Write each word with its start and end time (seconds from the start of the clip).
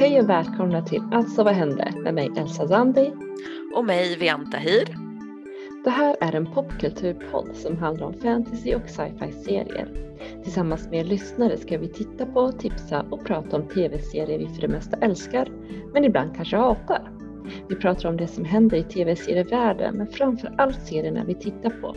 Hej 0.00 0.20
och 0.20 0.28
välkomna 0.28 0.82
till 0.82 1.02
Alltså 1.12 1.44
vad 1.44 1.54
hände 1.54 1.92
med 1.96 2.14
mig 2.14 2.30
Elsa 2.36 2.68
Zandi. 2.68 3.12
Och 3.74 3.84
mig 3.84 4.16
Vianta 4.16 4.56
Hir. 4.56 4.96
Det 5.84 5.90
här 5.90 6.16
är 6.20 6.34
en 6.34 6.46
popkulturpodd 6.46 7.56
som 7.56 7.76
handlar 7.76 8.06
om 8.06 8.14
fantasy 8.14 8.74
och 8.74 8.88
sci-fi 8.88 9.32
serier. 9.32 10.16
Tillsammans 10.42 10.88
med 10.90 11.06
lyssnare 11.06 11.56
ska 11.56 11.78
vi 11.78 11.88
titta 11.88 12.26
på, 12.26 12.52
tipsa 12.52 13.06
och 13.10 13.24
prata 13.24 13.56
om 13.56 13.68
tv-serier 13.68 14.38
vi 14.38 14.48
för 14.48 14.60
det 14.60 14.68
mesta 14.68 14.96
älskar, 14.96 15.48
men 15.92 16.04
ibland 16.04 16.36
kanske 16.36 16.56
hatar. 16.56 17.12
Vi 17.68 17.76
pratar 17.76 18.08
om 18.08 18.16
det 18.16 18.26
som 18.26 18.44
händer 18.44 18.76
i 18.76 18.82
tv-serievärlden, 18.82 19.96
men 19.96 20.06
framför 20.06 20.54
allt 20.58 20.82
serierna 20.82 21.24
vi 21.24 21.34
tittar 21.34 21.70
på, 21.70 21.94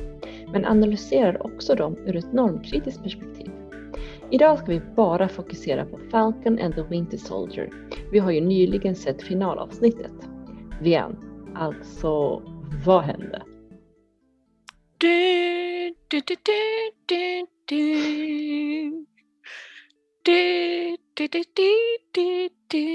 men 0.52 0.66
analyserar 0.66 1.46
också 1.46 1.76
dem 1.76 1.96
ur 2.06 2.16
ett 2.16 2.34
normkritiskt 2.34 3.04
perspektiv. 3.04 3.52
Idag 4.34 4.58
ska 4.58 4.68
vi 4.68 4.82
bara 4.96 5.28
fokusera 5.28 5.86
på 5.86 5.98
Falcon 6.12 6.60
and 6.60 6.76
the 6.76 6.82
Winter 6.82 7.18
Soldier. 7.18 7.70
Vi 8.12 8.20
har 8.20 8.32
ju 8.32 8.42
nyligen 8.42 8.96
sett 8.96 9.24
finalavsnittet. 9.24 10.12
Vian, 10.82 11.18
alltså 11.56 12.42
vad 12.86 13.04
hände? 13.04 13.44
Du, 14.98 15.96
du, 16.08 16.20
du, 16.20 16.36
du, 16.44 16.66
du, 17.06 17.46
du. 17.66 19.06
Du, 20.24 20.98
du, 21.14 21.28
du, 21.28 21.44
du, 21.54 21.70
du, 22.12 22.50
du. 22.68 22.86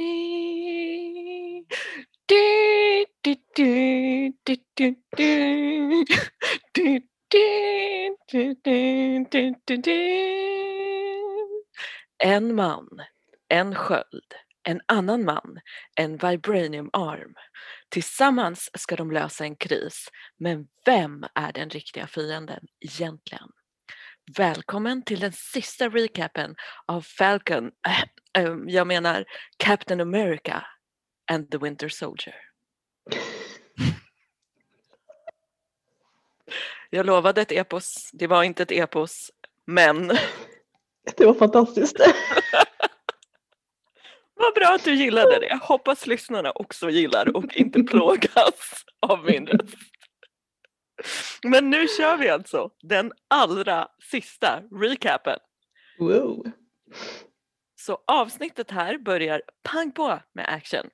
Du, 2.26 3.04
du, 3.22 3.36
du, 3.56 4.32
du, 4.44 4.56
du, 4.74 4.94
du. 5.16 6.04
Du, 6.72 7.00
du, 7.28 8.14
du, 8.32 8.54
du, 8.54 9.24
du, 9.30 9.54
du. 9.66 9.76
du. 9.76 10.00
En 12.24 12.54
man, 12.54 12.88
en 13.48 13.74
sköld, 13.74 14.34
en 14.68 14.80
annan 14.86 15.24
man, 15.24 15.60
en 15.96 16.16
vibranium 16.16 16.90
arm. 16.92 17.34
Tillsammans 17.88 18.70
ska 18.74 18.96
de 18.96 19.10
lösa 19.10 19.44
en 19.44 19.56
kris, 19.56 20.08
men 20.38 20.68
vem 20.84 21.24
är 21.34 21.52
den 21.52 21.70
riktiga 21.70 22.06
fienden 22.06 22.66
egentligen? 22.80 23.48
Välkommen 24.36 25.04
till 25.04 25.20
den 25.20 25.32
sista 25.32 25.88
recapen 25.88 26.54
av 26.86 27.02
Falcon, 27.02 27.70
äh, 27.88 28.02
äh, 28.44 28.56
jag 28.66 28.86
menar 28.86 29.24
Captain 29.56 30.00
America 30.00 30.66
and 31.32 31.50
the 31.50 31.58
Winter 31.58 31.88
Soldier. 31.88 32.34
Jag 36.90 37.06
lovade 37.06 37.42
ett 37.42 37.52
epos, 37.52 38.10
det 38.12 38.26
var 38.26 38.42
inte 38.42 38.62
ett 38.62 38.72
epos, 38.72 39.30
men 39.66 40.18
Det 41.16 41.24
var 41.26 41.34
fantastiskt. 41.34 41.96
Vad 44.36 44.54
bra 44.54 44.74
att 44.74 44.84
du 44.84 44.94
gillade 44.94 45.38
det. 45.38 45.58
Hoppas 45.62 46.06
lyssnarna 46.06 46.50
också 46.50 46.90
gillar 46.90 47.36
och 47.36 47.56
inte 47.56 47.82
plågas 47.90 48.84
av 49.06 49.24
min 49.24 49.46
röst. 49.46 49.76
Men 51.44 51.70
nu 51.70 51.86
kör 51.98 52.16
vi 52.16 52.28
alltså 52.28 52.70
den 52.82 53.12
allra 53.28 53.88
sista 54.10 54.62
recapen. 54.80 55.38
Wow. 55.98 56.46
Så 57.80 57.98
avsnittet 58.06 58.70
här 58.70 58.98
börjar 58.98 59.42
pang 59.62 59.92
på 59.92 60.20
med 60.32 60.48
action. 60.48 60.90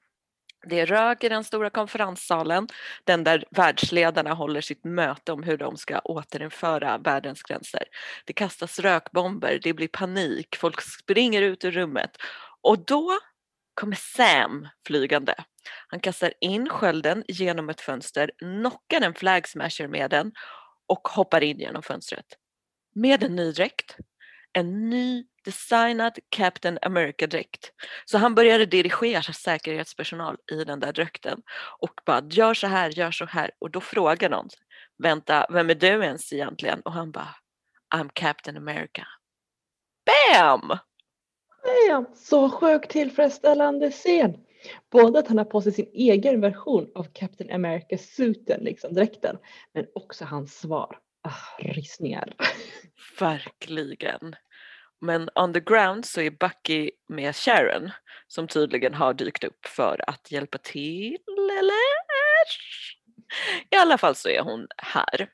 Det 0.67 0.81
är 0.81 0.87
rök 0.87 1.25
i 1.25 1.29
den 1.29 1.45
stora 1.45 1.71
konferenssalen, 1.71 2.69
den 3.05 3.25
där 3.25 3.45
världsledarna 3.51 4.35
håller 4.35 4.61
sitt 4.61 4.85
möte 4.85 5.33
om 5.33 5.43
hur 5.43 5.59
de 5.59 5.77
ska 5.77 5.99
återinföra 5.99 6.99
världens 6.99 7.43
gränser. 7.43 7.83
Det 8.25 8.33
kastas 8.33 8.79
rökbomber, 8.79 9.61
det 9.63 9.73
blir 9.73 9.89
panik, 9.89 10.57
folk 10.57 10.81
springer 10.81 11.43
ut 11.43 11.65
ur 11.65 11.71
rummet 11.71 12.17
och 12.63 12.85
då 12.85 13.19
kommer 13.75 13.97
Sam 13.97 14.69
flygande. 14.87 15.35
Han 15.89 16.01
kastar 16.01 16.33
in 16.41 16.69
skölden 16.69 17.25
genom 17.29 17.69
ett 17.69 17.81
fönster, 17.81 18.31
knockar 18.39 19.01
en 19.01 19.15
flagsmasher 19.15 19.89
med 19.89 20.11
den 20.11 20.33
och 20.87 21.09
hoppar 21.09 21.43
in 21.43 21.59
genom 21.59 21.83
fönstret. 21.83 22.27
Med 22.95 23.23
en 23.23 23.37
ny 23.37 23.53
dräkt, 23.53 23.97
en 24.53 24.91
ny 24.91 25.25
designad 25.45 26.19
Captain 26.29 26.79
America-dräkt. 26.83 27.73
Så 28.05 28.19
han 28.19 28.35
började 28.35 28.67
dirigera 28.67 29.33
säkerhetspersonal 29.33 30.37
i 30.53 30.65
den 30.65 30.81
där 30.81 30.93
dräkten 30.93 31.43
och 31.79 32.01
bara 32.07 32.23
gör 32.31 32.55
så 32.55 32.67
här, 32.67 32.91
gör 32.91 33.11
så 33.11 33.25
här 33.25 33.51
och 33.59 33.71
då 33.71 33.81
frågar 33.81 34.31
någon 34.31 34.49
vänta, 34.99 35.47
vem 35.51 35.71
är 35.71 35.75
du 35.75 36.05
ens 36.05 36.33
egentligen? 36.33 36.81
Och 36.81 36.93
han 36.93 37.13
bara 37.13 37.35
I'm 37.95 38.11
Captain 38.15 38.57
America. 38.57 39.07
Bam! 40.07 40.79
Bam! 41.93 42.07
Så 42.15 42.51
sjukt 42.51 42.91
tillfredsställande 42.91 43.91
scen. 43.91 44.37
Både 44.91 45.19
att 45.19 45.29
han 45.29 45.39
har 45.39 45.45
på 45.45 45.61
sig 45.61 45.73
sin 45.73 45.91
egen 45.95 46.41
version 46.41 46.91
av 46.95 47.07
Captain 47.13 47.51
America-suiten, 47.51 48.61
liksom 48.61 48.95
dräkten, 48.95 49.39
men 49.75 49.87
också 49.95 50.25
hans 50.25 50.59
svar. 50.59 50.99
Ah, 51.23 51.63
rysningar. 51.63 52.35
Verkligen. 53.21 54.37
Men 55.01 55.29
on 55.35 55.53
the 55.53 55.61
ground 55.61 56.07
så 56.07 56.21
är 56.21 56.31
Bucky 56.31 56.91
med 57.09 57.37
Sharon 57.37 57.91
som 58.27 58.49
tydligen 58.49 58.95
har 58.95 59.15
dykt 59.15 59.45
upp 59.45 59.67
för 59.67 60.05
att 60.07 60.33
hjälpa 60.33 60.59
till 60.59 61.19
eller? 61.59 62.03
I 63.71 63.77
alla 63.77 63.99
fall 63.99 64.15
så 64.15 64.29
är 64.29 64.41
hon 64.41 64.67
här. 64.77 65.29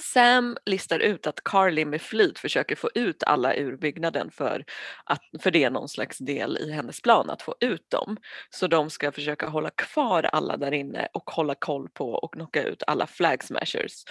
Sam 0.00 0.56
listar 0.66 0.98
ut 0.98 1.26
att 1.26 1.44
Carly 1.44 1.84
med 1.84 2.02
flit 2.02 2.38
försöker 2.38 2.76
få 2.76 2.90
ut 2.94 3.22
alla 3.22 3.54
ur 3.54 3.76
byggnaden 3.76 4.30
för, 4.30 4.64
att, 5.04 5.22
för 5.40 5.50
det 5.50 5.64
är 5.64 5.70
någon 5.70 5.88
slags 5.88 6.18
del 6.18 6.58
i 6.58 6.72
hennes 6.72 7.00
plan 7.00 7.30
att 7.30 7.42
få 7.42 7.54
ut 7.60 7.90
dem. 7.90 8.16
Så 8.50 8.66
de 8.66 8.90
ska 8.90 9.12
försöka 9.12 9.48
hålla 9.48 9.70
kvar 9.70 10.22
alla 10.22 10.56
där 10.56 10.72
inne 10.72 11.08
och 11.12 11.30
hålla 11.30 11.54
koll 11.54 11.88
på 11.88 12.12
och 12.12 12.34
knocka 12.34 12.62
ut 12.62 12.82
alla 12.86 13.06
flag 13.06 13.44
smashers. 13.44 14.04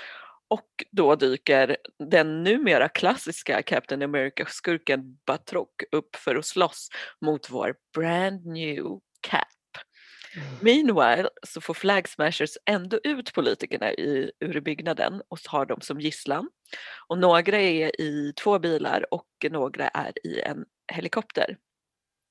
Och 0.48 0.70
då 0.92 1.16
dyker 1.16 1.78
den 2.10 2.44
numera 2.44 2.90
klassiska 2.90 3.62
Captain 3.62 4.02
America-skurken 4.02 5.18
Batroc 5.26 5.70
upp 5.92 6.16
för 6.16 6.36
att 6.36 6.46
slåss 6.46 6.90
mot 7.22 7.50
vår 7.50 7.76
brand 7.96 8.46
new 8.46 8.84
Cap. 9.22 9.55
Meanwhile 10.62 11.30
så 11.48 11.62
får 11.62 11.74
Flag 11.74 12.10
Smashers 12.10 12.58
ändå 12.66 13.00
ut 13.04 13.34
politikerna 13.34 13.92
i, 13.92 14.32
ur 14.40 14.62
byggnaden 14.62 15.22
och 15.28 15.40
har 15.46 15.66
dem 15.66 15.82
som 15.82 16.00
gisslan. 16.00 16.50
Och 17.08 17.18
några 17.18 17.58
är 17.58 18.02
i 18.02 18.34
två 18.34 18.60
bilar 18.60 19.14
och 19.14 19.28
några 19.52 19.88
är 19.88 20.28
i 20.28 20.42
en 20.42 20.66
helikopter. 20.94 21.58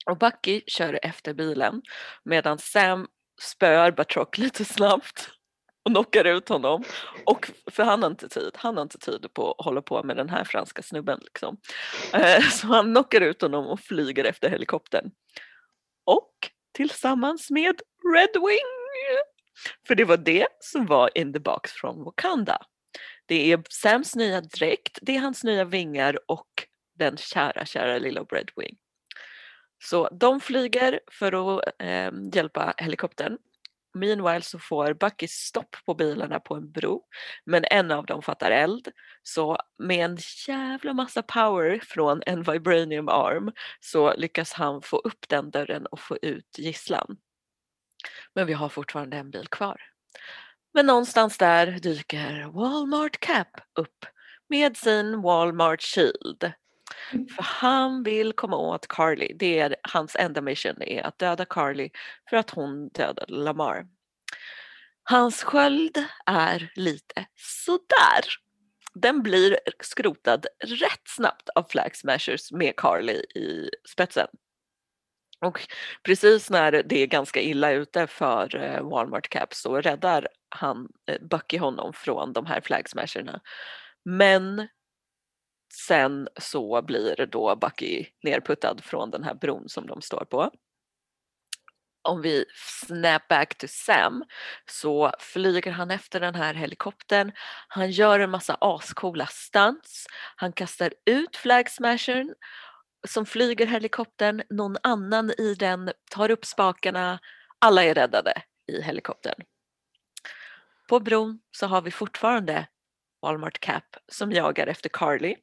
Och 0.07 0.19
Bucky 0.19 0.61
kör 0.67 0.99
efter 1.03 1.35
bilen 1.35 1.83
medan 2.25 2.59
Sam 2.59 3.07
spöar 3.41 3.91
Batroc 3.91 4.39
lite 4.39 4.65
snabbt 4.65 5.31
och 5.85 5.91
knockar 5.91 6.25
ut 6.25 6.49
honom. 6.49 6.85
Och, 7.27 7.51
för 7.71 7.83
han 7.83 8.03
har 8.03 8.11
inte 8.11 8.29
tid, 8.29 8.51
han 8.55 8.77
har 8.77 8.83
inte 8.83 8.99
tid 8.99 9.27
på 9.35 9.53
att 9.59 9.65
hålla 9.65 9.83
på 9.83 10.03
med 10.03 10.17
den 10.17 10.29
här 10.29 10.45
franska 10.45 10.83
snubben. 10.83 11.21
Liksom. 11.23 11.57
Eh, 12.13 12.41
så 12.41 12.67
han 12.67 12.85
knockar 12.85 13.21
ut 13.21 13.43
honom 13.43 13.67
och 13.67 13.81
flyger 13.81 14.25
efter 14.25 14.51
helikoptern. 14.51 15.11
Och 16.05 16.51
tillsammans 16.75 17.51
med 17.51 17.81
Red 18.15 18.43
Wing. 18.43 18.71
För 19.87 19.95
det 19.95 20.05
var 20.05 20.17
det 20.17 20.47
som 20.61 20.87
var 20.87 21.19
in 21.19 21.33
the 21.33 21.39
box 21.39 21.73
från 21.73 22.05
Wakanda. 22.05 22.59
Det 23.27 23.53
är 23.53 23.63
Sams 23.71 24.17
nya 24.17 24.41
dräkt, 24.41 24.99
det 25.03 25.17
är 25.17 25.21
hans 25.21 25.45
nya 25.45 25.65
vingar 25.65 26.19
och 26.31 26.49
den 26.99 27.17
kära, 27.17 27.67
kära 27.67 27.99
lilla 27.99 28.23
Red 28.23 28.51
Wing. 28.57 28.77
Så 29.85 30.09
de 30.09 30.41
flyger 30.41 31.01
för 31.11 31.59
att 31.59 31.65
eh, 31.79 32.13
hjälpa 32.35 32.75
helikoptern 32.77 33.39
Meanwhile 33.95 34.43
så 34.43 34.59
får 34.59 34.95
Bucky 34.95 35.29
stopp 35.29 35.77
på 35.87 35.95
bilarna 35.95 36.41
på 36.41 36.55
en 36.55 36.71
bro 36.73 37.05
men 37.45 37.65
en 37.71 37.91
av 37.91 38.07
dem 38.07 38.23
fattar 38.23 38.51
eld 38.51 38.89
så 39.23 39.59
med 39.79 40.05
en 40.05 40.19
jävla 40.47 40.95
massa 40.95 41.23
power 41.23 41.81
från 41.85 42.23
en 42.27 42.43
vibranium 42.43 43.09
arm 43.09 43.53
så 43.81 44.15
lyckas 44.17 44.53
han 44.53 44.83
få 44.83 44.97
upp 44.97 45.29
den 45.29 45.51
dörren 45.51 45.87
och 45.87 46.01
få 46.01 46.17
ut 46.23 46.59
gisslan. 46.59 47.17
Men 48.35 48.47
vi 48.47 48.53
har 48.53 48.69
fortfarande 48.69 49.17
en 49.17 49.31
bil 49.31 49.49
kvar. 49.49 49.81
Men 50.75 50.87
någonstans 50.87 51.39
där 51.39 51.67
dyker 51.67 52.51
Walmart 52.53 53.21
Cap 53.21 53.61
upp 53.79 54.07
med 54.49 54.77
sin 54.77 55.23
Walmart 55.23 55.83
Shield. 55.83 56.53
För 57.11 57.43
han 57.43 58.03
vill 58.03 58.33
komma 58.33 58.57
åt 58.57 58.89
Carly. 58.89 59.33
Det 59.39 59.59
är 59.59 59.77
hans 59.83 60.17
enda 60.17 60.41
mission 60.41 60.83
är 60.83 61.03
att 61.03 61.19
döda 61.19 61.45
Carly 61.45 61.91
för 62.31 62.37
att 62.37 62.51
hon 62.51 62.89
dödade 62.89 63.33
Lamar. 63.33 63.87
Hans 65.03 65.43
sköld 65.43 66.05
är 66.27 66.73
lite 66.75 67.27
sådär. 67.37 68.25
Den 68.95 69.23
blir 69.23 69.59
skrotad 69.81 70.47
rätt 70.65 71.09
snabbt 71.09 71.49
av 71.49 71.67
Flag 71.69 71.97
Smashers 71.97 72.53
med 72.53 72.77
Carly 72.77 73.13
i 73.15 73.71
spetsen. 73.89 74.27
Och 75.41 75.69
precis 76.03 76.51
när 76.51 76.73
det 76.73 77.03
är 77.03 77.07
ganska 77.07 77.41
illa 77.41 77.71
ute 77.73 78.07
för 78.07 78.57
eh, 78.57 78.83
Walmart 78.83 79.29
Cap 79.29 79.55
så 79.55 79.81
räddar 79.81 80.29
han 80.49 80.89
eh, 81.07 81.21
Bucky 81.21 81.59
honom 81.59 81.93
från 81.93 82.33
de 82.33 82.47
här 82.47 82.61
Flag 82.61 82.89
Smasherna. 82.89 83.41
Men 84.05 84.69
sen 85.75 86.29
så 86.41 86.83
blir 86.83 87.27
då 87.27 87.57
Bucky 87.57 88.07
nerputtad 88.23 88.77
från 88.83 89.11
den 89.11 89.25
här 89.25 89.35
bron 89.35 89.69
som 89.69 89.87
de 89.87 90.03
står 90.03 90.25
på. 90.25 90.51
om 92.03 92.23
vi 92.23 92.45
snap 92.55 93.29
back 93.29 93.59
to 93.59 93.67
Sam 93.69 94.25
så 94.71 95.13
flyger 95.19 95.71
han 95.73 95.91
efter 95.91 96.21
den 96.21 96.35
här 96.35 96.55
helikoptern. 96.55 97.33
Han 97.69 97.91
gör 97.91 98.21
en 98.21 98.31
massa 98.31 98.57
ascoola 98.61 99.27
stunts. 99.27 100.07
Han 100.37 100.53
kastar 100.53 100.95
ut 101.07 101.37
Flag 101.37 101.71
Smashern 101.71 102.35
som 103.09 103.27
flyger 103.27 103.67
helikoptern. 103.67 104.43
Någon 104.51 104.77
annan 104.83 105.31
i 105.39 105.55
den 105.55 105.93
tar 106.11 106.31
upp 106.31 106.45
spakarna. 106.45 107.19
Alla 107.59 107.85
är 107.85 107.95
räddade 107.95 108.43
i 108.73 108.83
helikoptern. 108.83 109.45
På 110.89 111.01
bron 111.01 111.41
så 111.51 111.67
har 111.67 111.83
vi 111.83 111.91
fortfarande 111.91 112.69
Walmart 113.23 113.61
Cap 113.61 113.97
som 114.09 114.33
jagar 114.33 114.67
efter 114.67 114.89
Carly. 114.89 115.37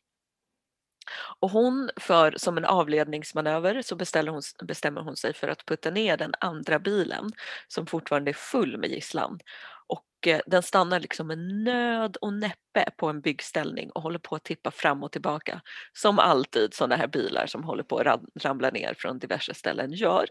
Och 1.40 1.50
hon, 1.50 1.90
för, 1.98 2.34
som 2.38 2.58
en 2.58 2.66
avledningsmanöver, 2.66 3.82
så 3.82 3.96
hon, 4.32 4.42
bestämmer 4.68 5.02
hon 5.02 5.16
sig 5.16 5.34
för 5.34 5.48
att 5.48 5.66
putta 5.66 5.90
ner 5.90 6.18
den 6.18 6.34
andra 6.40 6.80
bilen 6.80 7.32
som 7.68 7.86
fortfarande 7.86 8.32
är 8.32 8.34
full 8.34 8.78
med 8.78 8.90
gisslan. 8.90 9.40
Och 9.88 10.28
eh, 10.28 10.42
den 10.48 10.64
stannar 10.64 11.00
liksom 11.00 11.28
med 11.28 11.38
nöd 11.38 12.18
och 12.18 12.34
näppe 12.34 12.86
på 12.98 13.08
en 13.08 13.22
byggställning 13.22 13.92
och 13.92 14.02
håller 14.02 14.20
på 14.20 14.36
att 14.36 14.44
tippa 14.44 14.72
fram 14.72 15.04
och 15.04 15.12
tillbaka. 15.12 15.62
Som 15.94 16.20
alltid 16.20 16.74
sådana 16.74 16.96
här 16.96 17.08
bilar 17.08 17.46
som 17.48 17.64
håller 17.64 17.84
på 17.84 17.98
att 17.98 18.22
ramla 18.42 18.70
ner 18.70 18.94
från 18.98 19.20
diverse 19.20 19.54
ställen 19.54 19.92
gör. 19.92 20.26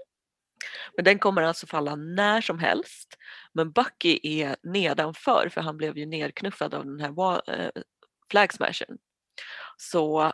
Men 0.96 1.04
den 1.04 1.18
kommer 1.18 1.42
alltså 1.42 1.66
falla 1.66 1.96
när 1.96 2.40
som 2.40 2.58
helst. 2.58 3.16
Men 3.52 3.72
Bucky 3.72 4.18
är 4.22 4.56
nedanför 4.62 5.48
för 5.54 5.60
han 5.60 5.76
blev 5.76 5.98
ju 5.98 6.06
nerknuffad 6.06 6.74
av 6.74 6.84
den 6.84 7.00
här 7.00 7.52
eh, 7.52 7.70
flagsmashern. 8.30 8.98
Så 9.76 10.32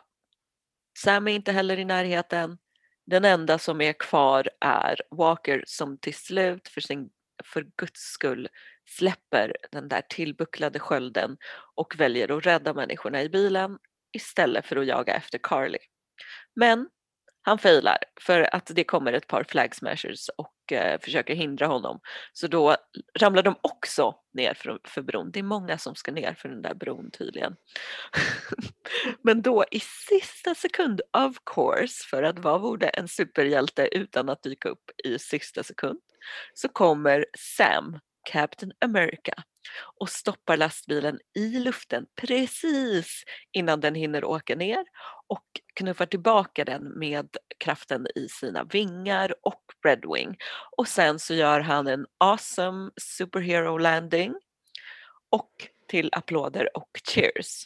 Sam 1.03 1.27
är 1.27 1.31
inte 1.31 1.51
heller 1.51 1.79
i 1.79 1.85
närheten. 1.85 2.57
Den 3.05 3.25
enda 3.25 3.59
som 3.59 3.81
är 3.81 3.93
kvar 3.93 4.49
är 4.59 5.01
Walker 5.11 5.63
som 5.67 5.97
till 5.97 6.13
slut 6.13 6.67
för, 6.67 6.81
sin, 6.81 7.09
för 7.43 7.67
guds 7.77 8.01
skull 8.01 8.47
släpper 8.85 9.55
den 9.71 9.87
där 9.87 10.01
tillbucklade 10.09 10.79
skölden 10.79 11.37
och 11.75 11.99
väljer 11.99 12.37
att 12.37 12.45
rädda 12.45 12.73
människorna 12.73 13.23
i 13.23 13.29
bilen 13.29 13.77
istället 14.11 14.65
för 14.65 14.75
att 14.75 14.87
jaga 14.87 15.13
efter 15.13 15.39
Carly. 15.43 15.79
Men 16.55 16.89
han 17.41 17.57
failar 17.57 17.97
för 18.21 18.55
att 18.55 18.71
det 18.75 18.83
kommer 18.83 19.13
ett 19.13 19.27
par 19.27 19.43
flag 19.43 19.75
smashers 19.75 20.29
och 20.67 20.73
eh, 20.73 20.99
försöker 20.99 21.35
hindra 21.35 21.67
honom. 21.67 21.99
Så 22.33 22.47
då 22.47 22.75
ramlar 23.19 23.43
de 23.43 23.55
också 23.61 24.15
ner 24.33 24.53
för, 24.53 24.79
för 24.83 25.01
bron. 25.01 25.31
Det 25.31 25.39
är 25.39 25.43
många 25.43 25.77
som 25.77 25.95
ska 25.95 26.11
ner 26.11 26.33
för 26.33 26.49
den 26.49 26.61
där 26.61 26.73
bron 26.73 27.11
tydligen. 27.11 27.55
Men 29.21 29.41
då 29.41 29.65
i 29.71 29.79
sista 29.79 30.55
sekund, 30.55 31.01
of 31.17 31.35
course, 31.55 32.07
för 32.09 32.23
att 32.23 32.39
vad 32.39 32.61
vore 32.61 32.87
en 32.87 33.07
superhjälte 33.07 33.89
utan 33.91 34.29
att 34.29 34.43
dyka 34.43 34.69
upp 34.69 34.91
i 35.03 35.19
sista 35.19 35.63
sekund, 35.63 35.99
så 36.53 36.69
kommer 36.69 37.25
Sam, 37.37 37.99
Captain 38.31 38.71
America, 38.85 39.33
och 39.99 40.09
stoppar 40.09 40.57
lastbilen 40.57 41.19
i 41.35 41.59
luften 41.59 42.05
precis 42.15 43.23
innan 43.51 43.79
den 43.79 43.95
hinner 43.95 44.25
åka 44.25 44.55
ner 44.55 44.85
och 45.27 45.45
knuffar 45.73 46.05
tillbaka 46.05 46.65
den 46.65 46.99
med 46.99 47.37
kraften 47.57 48.07
i 48.15 48.29
sina 48.29 48.63
vingar 48.63 49.35
och 49.41 49.63
Redwing. 49.85 50.37
Och 50.77 50.87
sen 50.87 51.19
så 51.19 51.33
gör 51.33 51.59
han 51.59 51.87
en 51.87 52.05
awesome 52.17 52.91
superhero 53.01 53.77
landing 53.77 54.33
och 55.29 55.51
till 55.87 56.09
applåder 56.11 56.77
och 56.77 56.89
cheers. 57.13 57.65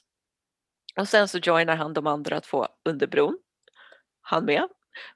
Och 0.96 1.08
sen 1.08 1.28
så 1.28 1.38
joinar 1.38 1.76
han 1.76 1.94
de 1.94 2.08
andra 2.08 2.42
två 2.42 2.68
under 2.86 3.08
bron. 3.08 3.40
Han 4.22 4.46
med. 4.46 4.68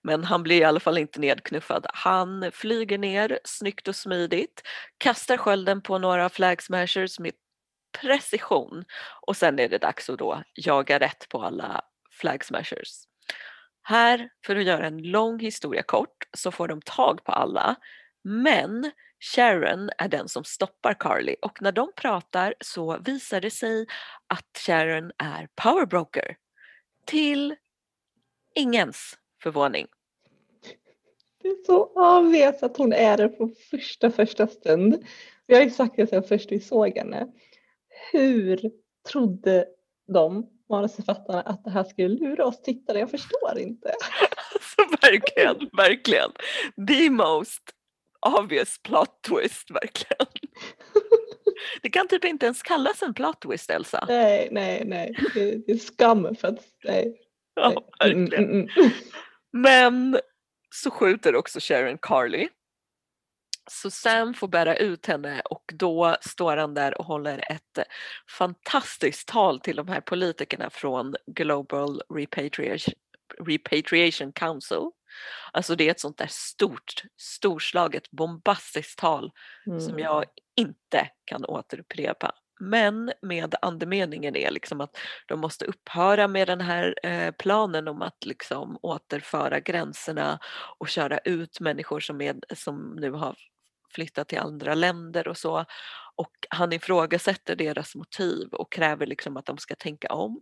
Men 0.02 0.24
han 0.24 0.44
blir 0.44 0.62
i 0.62 0.64
alla 0.64 0.80
fall 0.80 0.98
inte 0.98 1.20
nedknuffad. 1.20 1.86
Han 1.94 2.52
flyger 2.52 2.98
ner 2.98 3.40
snyggt 3.44 3.88
och 3.88 3.96
smidigt, 3.96 4.62
kastar 4.98 5.38
skölden 5.38 5.82
på 5.82 5.98
några 5.98 6.30
flag 6.30 6.64
smashers 6.64 7.20
med 7.20 7.32
precision 8.02 8.86
och 9.22 9.38
sen 9.38 9.60
är 9.60 9.70
det 9.70 9.78
dags 9.78 10.10
att 10.10 10.20
då 10.20 10.44
jaga 10.56 11.00
rätt 11.00 11.30
på 11.30 11.44
alla 11.44 11.82
flag 12.12 12.46
smashers. 12.46 13.04
Här, 13.82 14.30
för 14.46 14.56
att 14.56 14.64
göra 14.64 14.88
en 14.88 14.98
lång 14.98 15.40
historia 15.40 15.84
kort, 15.84 16.24
så 16.38 16.52
får 16.52 16.68
de 16.68 16.82
tag 16.82 17.24
på 17.24 17.32
alla 17.32 17.76
men 18.24 18.92
Sharon 19.20 19.90
är 19.98 20.08
den 20.08 20.30
som 20.30 20.44
stoppar 20.44 20.94
Carly 20.94 21.36
och 21.42 21.62
när 21.62 21.72
de 21.72 21.92
pratar 21.96 22.54
så 22.60 22.98
visar 22.98 23.42
det 23.42 23.52
sig 23.52 23.88
att 24.28 24.58
Sharon 24.66 25.12
är 25.18 25.48
powerbroker 25.56 26.38
till 27.06 27.56
ingens 28.56 29.18
förvåning. 29.46 29.88
Det 31.42 31.48
är 31.48 31.66
så 31.66 31.86
obvious 31.86 32.64
att 32.64 32.78
hon 32.78 32.94
är 32.94 33.18
det 33.18 33.30
från 33.30 33.56
första, 33.72 34.12
första 34.12 34.48
stund. 34.48 35.06
Vi 35.48 35.56
har 35.56 35.62
ju 35.62 35.70
sagt 35.70 35.96
det 35.96 36.08
sedan 36.08 36.24
först 36.24 36.52
vi 36.52 36.60
såg 36.60 36.98
henne. 36.98 37.28
Hur 38.12 38.60
trodde 39.12 39.66
de, 40.08 40.50
manusförfattarna, 40.70 41.42
att 41.42 41.64
det 41.64 41.70
här 41.70 41.84
skulle 41.84 42.16
lura 42.16 42.46
oss 42.46 42.62
tittare? 42.62 43.00
Jag 43.00 43.12
förstår 43.12 43.58
inte. 43.58 43.94
Alltså 44.54 44.98
verkligen, 45.02 45.70
verkligen. 45.78 46.32
The 46.88 47.10
most 47.10 47.64
obvious 48.40 48.80
plot 48.84 49.22
twist, 49.28 49.72
verkligen. 49.72 50.28
Det 51.82 51.90
kan 51.90 52.08
typ 52.08 52.26
inte 52.26 52.46
ens 52.46 52.64
kallas 52.64 53.02
en 53.02 53.14
plot 53.14 53.42
twist, 53.42 53.70
Elsa. 53.70 54.06
Nej, 54.08 54.50
nej, 54.52 54.84
nej. 54.86 55.16
Det, 55.34 55.56
det 55.68 55.72
är 55.72 55.78
skam 55.78 56.36
för 56.36 56.48
att, 56.48 56.60
nej. 56.84 57.22
Ja, 57.56 57.84
verkligen. 58.00 58.34
Mm, 58.34 58.50
mm, 58.50 58.70
mm. 58.78 58.92
Men 59.58 60.20
så 60.76 60.92
skjuter 60.92 61.36
också 61.36 61.60
Sharon 61.62 61.98
Carly. 61.98 62.50
Så 63.72 63.92
Sam 63.92 64.34
får 64.34 64.48
bära 64.48 64.76
ut 64.76 65.06
henne 65.06 65.42
och 65.42 65.64
då 65.74 66.16
står 66.22 66.58
han 66.58 66.74
där 66.74 66.98
och 66.98 67.06
håller 67.06 67.52
ett 67.52 67.88
fantastiskt 68.38 69.28
tal 69.28 69.60
till 69.60 69.76
de 69.76 69.88
här 69.88 70.02
politikerna 70.02 70.70
från 70.70 71.16
Global 71.28 72.02
Repatriation, 72.10 72.94
Repatriation 73.40 74.32
Council. 74.32 74.92
Alltså 75.52 75.76
det 75.76 75.88
är 75.88 75.92
ett 75.92 76.00
sånt 76.00 76.18
där 76.18 76.30
stort, 76.30 77.04
storslaget, 77.18 78.12
bombastiskt 78.12 79.00
tal 79.00 79.32
mm. 79.68 79.80
som 79.80 80.00
jag 80.00 80.26
inte 80.56 81.10
kan 81.26 81.46
återupprepa. 81.46 82.36
Men 82.60 83.12
med 83.22 83.56
andemeningen 83.62 84.36
är 84.36 84.52
liksom 84.52 84.82
att 84.82 84.98
de 85.28 85.40
måste 85.40 85.66
upphöra 85.66 86.28
med 86.28 86.48
den 86.48 86.62
här 86.62 86.96
eh, 87.04 87.32
planen 87.32 87.88
om 87.88 88.02
att 88.02 88.26
liksom 88.26 88.78
återföra 88.82 89.60
gränserna 89.60 90.40
och 90.80 90.90
köra 90.90 91.18
ut 91.18 91.60
människor 91.60 92.00
som, 92.00 92.22
är, 92.22 92.36
som 92.56 92.96
nu 93.00 93.12
har 93.12 93.36
flyttat 93.96 94.28
till 94.28 94.40
andra 94.40 94.76
länder 94.76 95.28
och 95.28 95.38
så. 95.38 95.66
Och 96.16 96.32
han 96.50 96.74
ifrågasätter 96.74 97.56
deras 97.56 97.96
motiv 97.96 98.48
och 98.52 98.72
kräver 98.72 99.06
liksom 99.06 99.38
att 99.38 99.46
de 99.46 99.58
ska 99.58 99.76
tänka 99.76 100.08
om. 100.08 100.40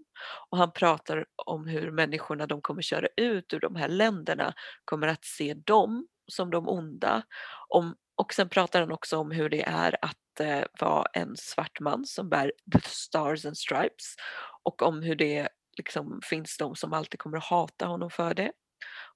Och 0.50 0.58
han 0.58 0.72
pratar 0.72 1.26
om 1.46 1.68
hur 1.68 1.92
människorna 1.92 2.48
de 2.48 2.62
kommer 2.62 2.82
köra 2.82 3.08
ut 3.18 3.54
ur 3.54 3.60
de 3.60 3.76
här 3.76 3.88
länderna 3.88 4.54
kommer 4.86 5.08
att 5.08 5.26
se 5.26 5.54
dem 5.54 6.08
som 6.32 6.52
de 6.52 6.70
onda. 6.70 7.24
Om, 7.70 7.96
och 8.16 8.34
sen 8.34 8.50
pratar 8.50 8.80
han 8.80 8.92
också 8.92 9.18
om 9.18 9.32
hur 9.32 9.50
det 9.50 9.64
är 9.64 9.98
att 10.02 10.40
eh, 10.40 10.64
vara 10.80 11.06
en 11.14 11.38
svart 11.38 11.80
man 11.80 12.06
som 12.06 12.30
bär 12.30 12.52
the 12.74 12.80
stars 12.82 13.46
and 13.46 13.58
stripes 13.58 14.16
och 14.64 14.82
om 14.82 15.02
hur 15.02 15.16
det 15.16 15.50
liksom 15.78 16.20
finns 16.24 16.58
de 16.58 16.76
som 16.76 16.94
alltid 16.94 17.20
kommer 17.20 17.38
att 17.38 17.44
hata 17.44 17.86
honom 17.86 18.10
för 18.10 18.34
det. 18.34 18.52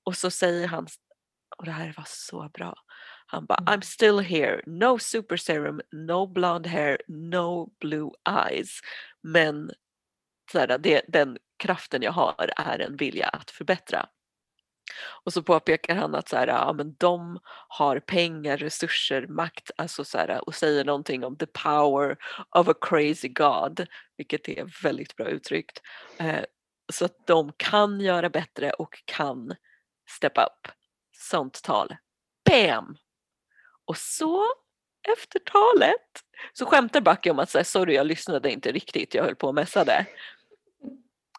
Och 0.03 0.17
så 0.17 0.31
säger 0.31 0.67
han, 0.67 0.87
och 1.57 1.65
det 1.65 1.71
här 1.71 1.93
var 1.97 2.05
så 2.07 2.49
bra, 2.53 2.75
han 3.27 3.45
bara 3.45 3.57
mm. 3.57 3.73
I'm 3.73 3.81
still 3.81 4.19
here, 4.19 4.61
no 4.65 4.99
super 4.99 5.37
serum, 5.37 5.81
no 5.91 6.27
blonde 6.27 6.69
hair, 6.69 7.01
no 7.07 7.73
blue 7.79 8.11
eyes. 8.29 8.79
Men 9.21 9.71
så 10.51 10.59
här, 10.59 10.77
det, 10.77 11.01
den 11.07 11.37
kraften 11.57 12.01
jag 12.01 12.11
har 12.11 12.51
är 12.57 12.79
en 12.79 12.97
vilja 12.97 13.27
att 13.27 13.51
förbättra. 13.51 14.09
Och 15.23 15.33
så 15.33 15.43
påpekar 15.43 15.95
han 15.95 16.15
att 16.15 16.29
så 16.29 16.37
här, 16.37 16.47
ja, 16.47 16.73
men 16.73 16.95
de 16.97 17.39
har 17.67 17.99
pengar, 17.99 18.57
resurser, 18.57 19.27
makt 19.27 19.71
alltså 19.77 20.05
så 20.05 20.17
här, 20.17 20.47
och 20.47 20.55
säger 20.55 20.85
någonting 20.85 21.23
om 21.23 21.37
the 21.37 21.45
power 21.45 22.17
of 22.55 22.67
a 22.67 22.73
crazy 22.81 23.27
God, 23.27 23.87
vilket 24.17 24.49
är 24.49 24.83
väldigt 24.83 25.15
bra 25.15 25.27
uttryckt. 25.27 25.81
Eh, 26.17 26.43
så 26.93 27.05
att 27.05 27.27
de 27.27 27.51
kan 27.57 28.01
göra 28.01 28.29
bättre 28.29 28.71
och 28.71 29.01
kan 29.05 29.55
step 30.09 30.37
up. 30.37 30.71
Sånt 31.11 31.63
tal. 31.63 31.95
Bam! 32.49 32.97
Och 33.85 33.97
så 33.97 34.45
efter 35.17 35.39
talet 35.39 36.23
så 36.53 36.65
skämtar 36.65 37.01
Bucky 37.01 37.29
om 37.29 37.39
att 37.39 37.49
säga 37.49 37.63
sorry 37.63 37.93
jag 37.93 38.05
lyssnade 38.07 38.51
inte 38.51 38.71
riktigt, 38.71 39.13
jag 39.13 39.23
höll 39.23 39.35
på 39.35 39.47
och 39.47 39.55
mässade. 39.55 40.05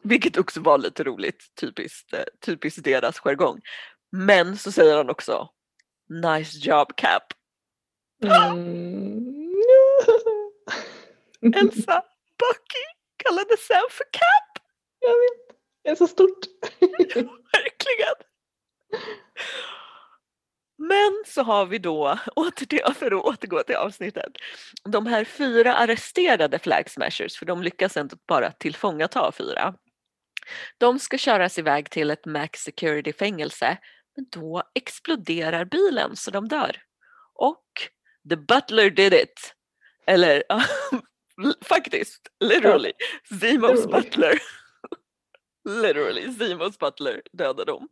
Vilket 0.05 0.37
också 0.37 0.61
var 0.61 0.78
lite 0.78 1.05
roligt, 1.05 1.45
typiskt, 1.61 2.12
eh, 2.12 2.25
typiskt 2.47 2.85
deras 2.85 3.19
jargong. 3.19 3.61
Men 4.12 4.59
så 4.59 4.73
säger 4.73 4.97
han 4.97 5.11
också 5.11 5.49
Nice 6.09 6.59
job 6.59 6.97
Cap. 6.97 7.23
Mm. 8.25 9.35
Elsa, 11.55 12.02
Bucky 12.38 12.85
kallade 13.17 13.57
Sam 13.57 13.87
för 13.90 14.05
Cap. 14.12 14.64
Jag 15.00 15.11
vet, 15.11 15.59
det 15.85 15.90
är 15.90 15.95
så 15.95 16.07
stort. 16.07 16.38
Verkligen. 17.52 18.14
Men 20.78 21.23
så 21.26 21.43
har 21.43 21.67
vi 21.67 21.78
då, 21.78 22.19
för 22.95 23.07
att 23.07 23.25
återgå 23.25 23.62
till 23.62 23.76
avsnittet, 23.76 24.33
de 24.85 25.07
här 25.07 25.25
fyra 25.25 25.75
arresterade 25.75 26.59
flag 26.59 26.90
smashers, 26.90 27.38
för 27.38 27.47
de 27.47 27.62
lyckas 27.62 27.97
ändå 27.97 28.17
bara 28.26 28.50
tillfångata 28.50 29.33
fyra. 29.33 29.75
De 30.78 30.99
ska 30.99 31.19
köras 31.19 31.59
iväg 31.59 31.90
till 31.90 32.11
ett 32.11 32.26
max 32.26 32.61
security 32.61 33.12
fängelse 33.12 33.78
men 34.17 34.26
då 34.31 34.62
exploderar 34.75 35.64
bilen 35.64 36.17
så 36.17 36.31
de 36.31 36.49
dör. 36.49 36.76
Och 37.35 37.64
the 38.31 38.37
butler 38.37 38.90
did 38.90 39.14
it. 39.14 39.55
Eller 40.07 40.43
faktiskt, 41.64 42.28
literally, 42.40 42.93
Zimos 43.40 43.87
butler. 43.87 44.38
literally, 45.83 46.33
Zimos 46.33 46.78
butler 46.78 47.23
dödar 47.33 47.64
dem. 47.64 47.88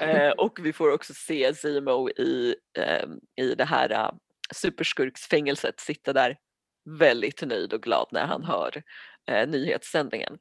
Eh, 0.00 0.30
och 0.38 0.58
vi 0.62 0.72
får 0.72 0.92
också 0.92 1.14
se 1.14 1.54
Zimo 1.54 2.10
i, 2.10 2.54
eh, 2.78 3.06
i 3.36 3.54
det 3.54 3.64
här 3.64 3.92
uh, 3.92 4.10
superskurksfängelset 4.54 5.80
sitta 5.80 6.12
där 6.12 6.36
väldigt 6.98 7.42
nöjd 7.42 7.72
och 7.72 7.82
glad 7.82 8.08
när 8.10 8.26
han 8.26 8.44
hör 8.44 8.82
eh, 9.30 9.48
nyhetssändningen. 9.48 10.38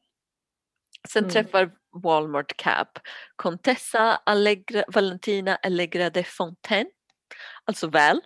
Sen 1.09 1.23
mm. 1.23 1.33
träffar 1.33 1.71
Walmart 2.03 2.57
Cap 2.57 2.99
Contessa 3.35 4.15
Allegra, 4.15 4.83
Valentina 4.87 5.55
Allegra 5.55 6.09
de 6.09 6.23
Fontaine, 6.23 6.89
alltså 7.65 7.87
väl, 7.87 8.21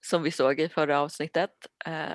som 0.00 0.22
vi 0.22 0.30
såg 0.30 0.60
i 0.60 0.68
förra 0.68 1.00
avsnittet. 1.00 1.50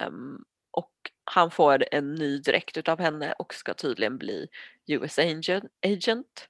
Um, 0.07 0.43
och 0.72 0.91
han 1.24 1.51
får 1.51 1.86
en 1.91 2.15
ny 2.15 2.39
dräkt 2.39 2.77
utav 2.77 3.00
henne 3.00 3.34
och 3.34 3.53
ska 3.53 3.74
tydligen 3.74 4.17
bli 4.17 4.48
US 4.88 5.19
agent. 5.81 6.50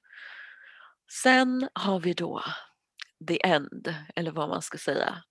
Sen 1.22 1.68
har 1.72 2.00
vi 2.00 2.12
då 2.12 2.42
the 3.28 3.46
end, 3.46 3.94
eller 4.16 4.30
vad 4.30 4.48
man 4.48 4.62
ska 4.62 4.78
säga. 4.78 5.22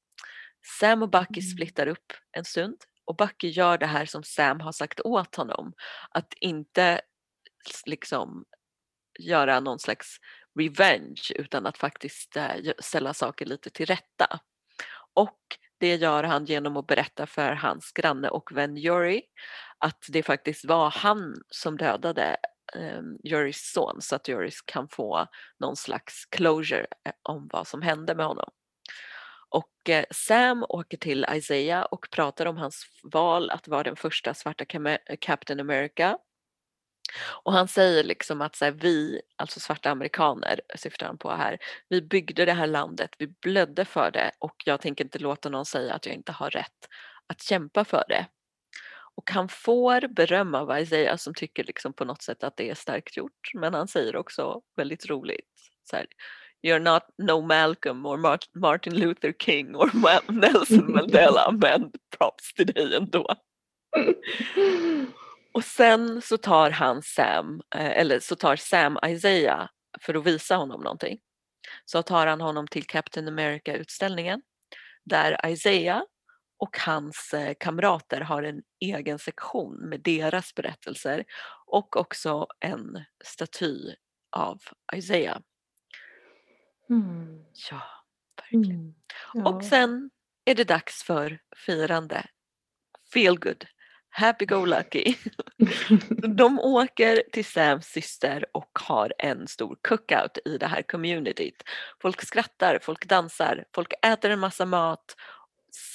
Sam 0.80 1.04
och 1.04 1.10
Bucky 1.10 1.39
mm. 1.39 1.50
splittar 1.51 1.88
upp 1.88 2.13
en 2.32 2.46
stund 2.46 2.77
och 3.06 3.16
Bucky 3.16 3.48
gör 3.48 3.77
det 3.77 3.86
här 3.86 4.06
som 4.06 4.24
Sam 4.24 4.60
har 4.62 4.72
sagt 4.72 5.00
åt 5.00 5.36
honom. 5.36 5.74
Att 6.10 6.34
inte 6.34 7.01
liksom 7.86 8.46
göra 9.20 9.60
någon 9.60 9.80
slags 9.80 10.18
revenge 10.60 11.32
utan 11.36 11.66
att 11.66 11.78
faktiskt 11.78 12.38
eh, 12.38 12.56
ställa 12.80 13.14
saker 13.14 13.46
lite 13.46 13.70
till 13.70 13.86
rätta. 13.86 14.40
Och 15.14 15.40
det 15.80 15.96
gör 15.96 16.24
han 16.24 16.46
genom 16.46 16.78
att 16.78 16.88
berätta 16.88 17.28
för 17.28 17.52
hans 17.52 17.92
granne 17.92 18.30
och 18.30 18.52
vän 18.52 18.78
Yuri 18.78 19.22
att 19.78 20.06
det 20.10 20.24
faktiskt 20.24 20.66
var 20.66 20.90
han 20.90 21.36
som 21.50 21.78
dödade 21.78 22.38
ehm, 22.76 22.98
um, 22.98 23.18
Yuris 23.24 23.72
son 23.74 24.02
så 24.02 24.16
att 24.16 24.30
Yuris 24.30 24.62
kan 24.62 24.88
få 24.88 25.28
någon 25.60 25.76
slags 25.76 26.26
closure 26.26 26.88
eh, 27.06 27.14
om 27.22 27.50
vad 27.54 27.68
som 27.68 27.82
hände 27.82 28.16
med 28.16 28.26
honom. 28.26 28.50
Och 29.50 29.90
eh, 29.90 30.06
Sam 30.12 30.66
åker 30.70 30.98
till 30.98 31.26
Isaiah 31.34 31.84
och 31.84 32.08
pratar 32.12 32.46
om 32.46 32.58
hans 32.58 32.86
val 33.04 33.50
att 33.50 33.68
vara 33.68 33.84
den 33.84 33.96
första 33.96 34.34
svarta 34.34 34.66
Captain 35.20 35.60
America 35.60 36.18
och 37.44 37.54
han 37.54 37.68
säger 37.68 38.04
liksom 38.04 38.42
att 38.42 38.56
så 38.56 38.66
här, 38.66 38.72
vi, 38.72 39.22
alltså 39.36 39.60
svarta 39.60 39.90
amerikaner 39.90 40.62
syftar 40.76 41.08
han 41.08 41.18
på 41.18 41.32
här, 41.32 41.58
vi 41.90 42.02
byggde 42.02 42.46
det 42.46 42.54
här 42.54 42.68
landet, 42.68 43.10
vi 43.18 43.28
blödde 43.28 43.86
för 43.86 44.12
det 44.12 44.32
och 44.40 44.56
jag 44.66 44.82
tänker 44.82 45.04
inte 45.04 45.20
låta 45.20 45.50
någon 45.50 45.66
säga 45.66 45.94
att 45.94 46.06
jag 46.06 46.16
inte 46.16 46.32
har 46.32 46.50
rätt 46.50 46.88
att 47.28 47.42
kämpa 47.42 47.86
för 47.86 48.04
det. 48.10 48.26
Och 49.16 49.32
han 49.32 49.50
får 49.50 50.08
beröm 50.08 50.56
av 50.56 50.80
Isaiah 50.80 51.18
som 51.18 51.34
tycker 51.34 51.64
liksom 51.64 51.94
på 51.94 52.06
något 52.06 52.22
sätt 52.22 52.44
att 52.44 52.58
det 52.58 52.70
är 52.70 52.76
starkt 52.76 53.18
gjort 53.18 53.52
men 53.54 53.74
han 53.74 53.88
säger 53.88 54.16
också 54.16 54.62
väldigt 54.76 55.10
roligt 55.10 55.52
så 55.90 55.96
här, 55.96 56.06
You're 56.64 56.80
not 56.80 57.04
no 57.18 57.42
Malcolm 57.42 58.06
or 58.06 58.40
Martin 58.60 58.96
Luther 58.96 59.34
King 59.40 59.76
or 59.76 59.92
Nelson 60.32 60.92
Mandela 60.92 61.52
men 61.52 61.92
props 62.18 62.54
till 62.54 62.66
dig 62.66 62.96
ändå. 62.96 63.36
Och 65.58 65.64
sen 65.64 66.22
så 66.22 66.38
tar 66.38 66.72
han 66.72 67.02
Sam, 67.02 67.62
eh, 67.76 67.98
eller 67.98 68.20
så 68.20 68.36
tar 68.36 68.56
Sam 68.56 68.98
Isaiah 69.06 69.70
för 70.02 70.16
att 70.16 70.26
visa 70.26 70.56
honom 70.56 70.82
någonting. 70.82 71.20
Så 71.86 72.04
tar 72.04 72.28
han 72.28 72.42
honom 72.42 72.68
till 72.68 72.86
Captain 72.86 73.28
America-utställningen 73.28 74.42
där 75.04 75.48
Isaiah 75.48 76.02
och 76.58 76.78
hans 76.80 77.34
eh, 77.34 77.54
kamrater 77.60 78.22
har 78.22 78.44
en 78.44 78.62
egen 78.80 79.20
sektion 79.20 79.90
med 79.90 80.02
deras 80.02 80.56
berättelser 80.56 81.26
och 81.66 81.98
också 81.98 82.48
en 82.60 83.04
staty 83.24 83.96
av 84.32 84.62
Isaiah. 84.96 85.40
Mm. 86.90 87.46
Ja, 87.72 87.82
verkligen. 88.36 88.80
Mm. 88.80 88.96
Ja. 89.34 89.50
Och 89.50 89.64
sen 89.64 90.10
är 90.46 90.56
det 90.56 90.64
dags 90.64 91.04
för 91.04 91.40
firande. 91.66 92.26
Feel 93.14 93.40
good 93.40 93.66
happy-go-lucky. 94.10 95.16
de 96.36 96.60
åker 96.60 97.24
till 97.34 97.46
Sams 97.46 97.86
syster 97.86 98.46
och 98.52 98.80
har 98.80 99.14
en 99.18 99.48
stor 99.48 99.78
cookout 99.82 100.38
i 100.46 100.58
det 100.58 100.68
här 100.68 100.82
communityt. 100.82 101.64
Folk 102.02 102.22
skrattar, 102.22 102.80
folk 102.82 103.06
dansar, 103.06 103.66
folk 103.76 103.94
äter 104.06 104.30
en 104.30 104.40
massa 104.40 104.66
mat. 104.66 105.16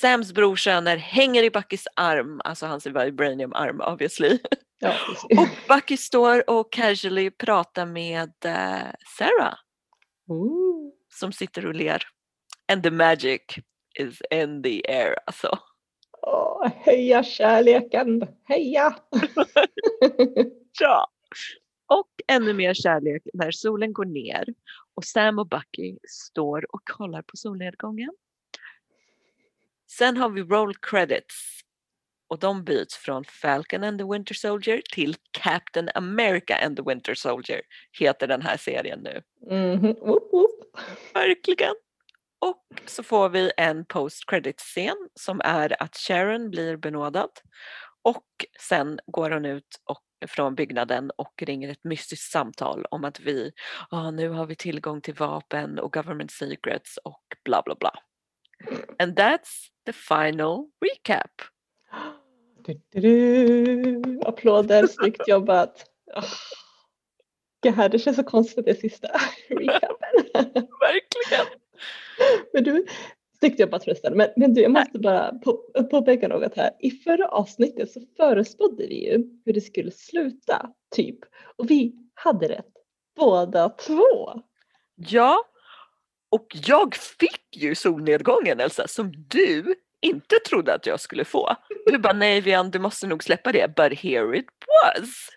Sams 0.00 0.32
brorsöner 0.32 0.96
hänger 0.96 1.42
i 1.42 1.50
Buckys 1.50 1.88
arm, 1.96 2.40
alltså 2.44 2.66
hans 2.66 2.86
vibranium-arm 2.86 3.80
obviously. 3.80 4.38
Ja, 4.78 4.94
och 5.38 5.48
Bucky 5.68 5.96
står 5.96 6.50
och 6.50 6.72
casually 6.72 7.30
pratar 7.30 7.86
med 7.86 8.32
uh, 8.46 8.92
Sarah. 9.18 9.54
Ooh. 10.28 10.92
Som 11.12 11.32
sitter 11.32 11.66
och 11.66 11.74
ler. 11.74 12.02
And 12.72 12.82
the 12.82 12.90
magic 12.90 13.40
is 13.98 14.22
in 14.30 14.62
the 14.62 14.92
air 14.92 15.16
alltså. 15.26 15.58
Åh, 16.26 16.68
heja 16.74 17.22
kärleken, 17.22 18.28
heja! 18.44 18.96
ja. 20.80 21.06
Och 21.86 22.10
ännu 22.28 22.52
mer 22.52 22.74
kärlek 22.74 23.22
när 23.34 23.50
solen 23.50 23.92
går 23.92 24.04
ner 24.04 24.44
och 24.94 25.04
Sam 25.04 25.38
och 25.38 25.48
Bucky 25.48 25.98
står 26.08 26.74
och 26.74 26.80
kollar 26.84 27.22
på 27.22 27.36
solnedgången. 27.36 28.12
Sen 29.90 30.16
har 30.16 30.28
vi 30.28 30.42
roll 30.42 30.74
credits 30.76 31.62
och 32.28 32.38
de 32.38 32.64
byts 32.64 32.96
från 32.96 33.24
Falcon 33.24 33.84
and 33.84 33.98
the 33.98 34.04
Winter 34.04 34.34
Soldier 34.34 34.82
till 34.92 35.14
Captain 35.30 35.88
America 35.94 36.56
and 36.64 36.76
the 36.76 36.82
Winter 36.82 37.14
Soldier 37.14 37.60
heter 37.98 38.26
den 38.26 38.42
här 38.42 38.56
serien 38.56 39.00
nu. 39.00 39.22
Mm 39.50 39.80
-hmm. 39.80 40.00
woop, 40.00 40.32
woop. 40.32 40.76
Verkligen. 41.14 41.74
Och 42.46 42.80
så 42.86 43.02
får 43.02 43.28
vi 43.28 43.52
en 43.56 43.84
post 43.84 44.26
credit 44.26 44.60
scen 44.60 45.08
som 45.14 45.40
är 45.44 45.82
att 45.82 45.96
Sharon 45.96 46.50
blir 46.50 46.76
benådad 46.76 47.30
och 48.02 48.26
sen 48.60 48.98
går 49.06 49.30
hon 49.30 49.44
ut 49.44 49.80
och, 49.84 50.28
från 50.28 50.54
byggnaden 50.54 51.10
och 51.16 51.42
ringer 51.42 51.68
ett 51.68 51.84
mystiskt 51.84 52.32
samtal 52.32 52.86
om 52.90 53.04
att 53.04 53.20
vi, 53.20 53.52
oh, 53.90 54.12
nu 54.12 54.28
har 54.28 54.46
vi 54.46 54.56
tillgång 54.56 55.00
till 55.00 55.14
vapen 55.14 55.78
och 55.78 55.92
government 55.92 56.30
secrets 56.30 56.96
och 56.96 57.22
bla 57.44 57.62
bla 57.62 57.74
bla. 57.74 57.92
And 58.98 59.18
that's 59.18 59.68
the 59.86 59.92
final 59.92 60.70
recap. 60.80 61.30
Du, 62.64 62.80
du, 62.90 63.00
du. 63.00 64.20
Applåder, 64.26 64.86
snyggt 64.86 65.28
jobbat. 65.28 65.84
Oh. 66.14 66.24
Det 67.60 67.88
det 67.88 67.98
känns 67.98 68.16
så 68.16 68.24
konstigt 68.24 68.64
det 68.64 68.74
sista 68.74 69.08
recapen. 69.48 70.68
Verkligen. 70.80 71.61
Men 72.52 72.64
du, 72.64 72.86
snyggt 73.38 73.60
jobbat 73.60 73.84
förresten. 73.84 74.16
Men, 74.16 74.28
men 74.36 74.54
du, 74.54 74.60
jag 74.60 74.70
måste 74.70 74.98
bara 74.98 75.32
på, 75.32 75.52
påpeka 75.90 76.28
något 76.28 76.56
här. 76.56 76.70
I 76.80 76.90
förra 76.90 77.28
avsnittet 77.28 77.90
så 77.90 78.00
förespådde 78.16 78.86
vi 78.86 79.10
ju 79.10 79.24
hur 79.44 79.52
det 79.52 79.60
skulle 79.60 79.90
sluta, 79.90 80.70
typ. 80.94 81.18
Och 81.56 81.70
vi 81.70 81.94
hade 82.14 82.48
rätt 82.48 82.72
båda 83.16 83.68
två. 83.68 84.42
Ja, 84.96 85.44
och 86.30 86.46
jag 86.66 86.94
fick 86.94 87.56
ju 87.56 87.74
solnedgången 87.74 88.60
Elsa, 88.60 88.88
som 88.88 89.12
du 89.28 89.74
inte 90.00 90.36
trodde 90.48 90.74
att 90.74 90.86
jag 90.86 91.00
skulle 91.00 91.24
få. 91.24 91.56
Du 91.86 91.98
bara, 91.98 92.12
nej 92.12 92.40
Vian, 92.40 92.70
du 92.70 92.78
måste 92.78 93.06
nog 93.06 93.24
släppa 93.24 93.52
det. 93.52 93.68
But 93.76 93.98
here 93.98 94.38
it 94.38 94.46
was. 94.66 95.28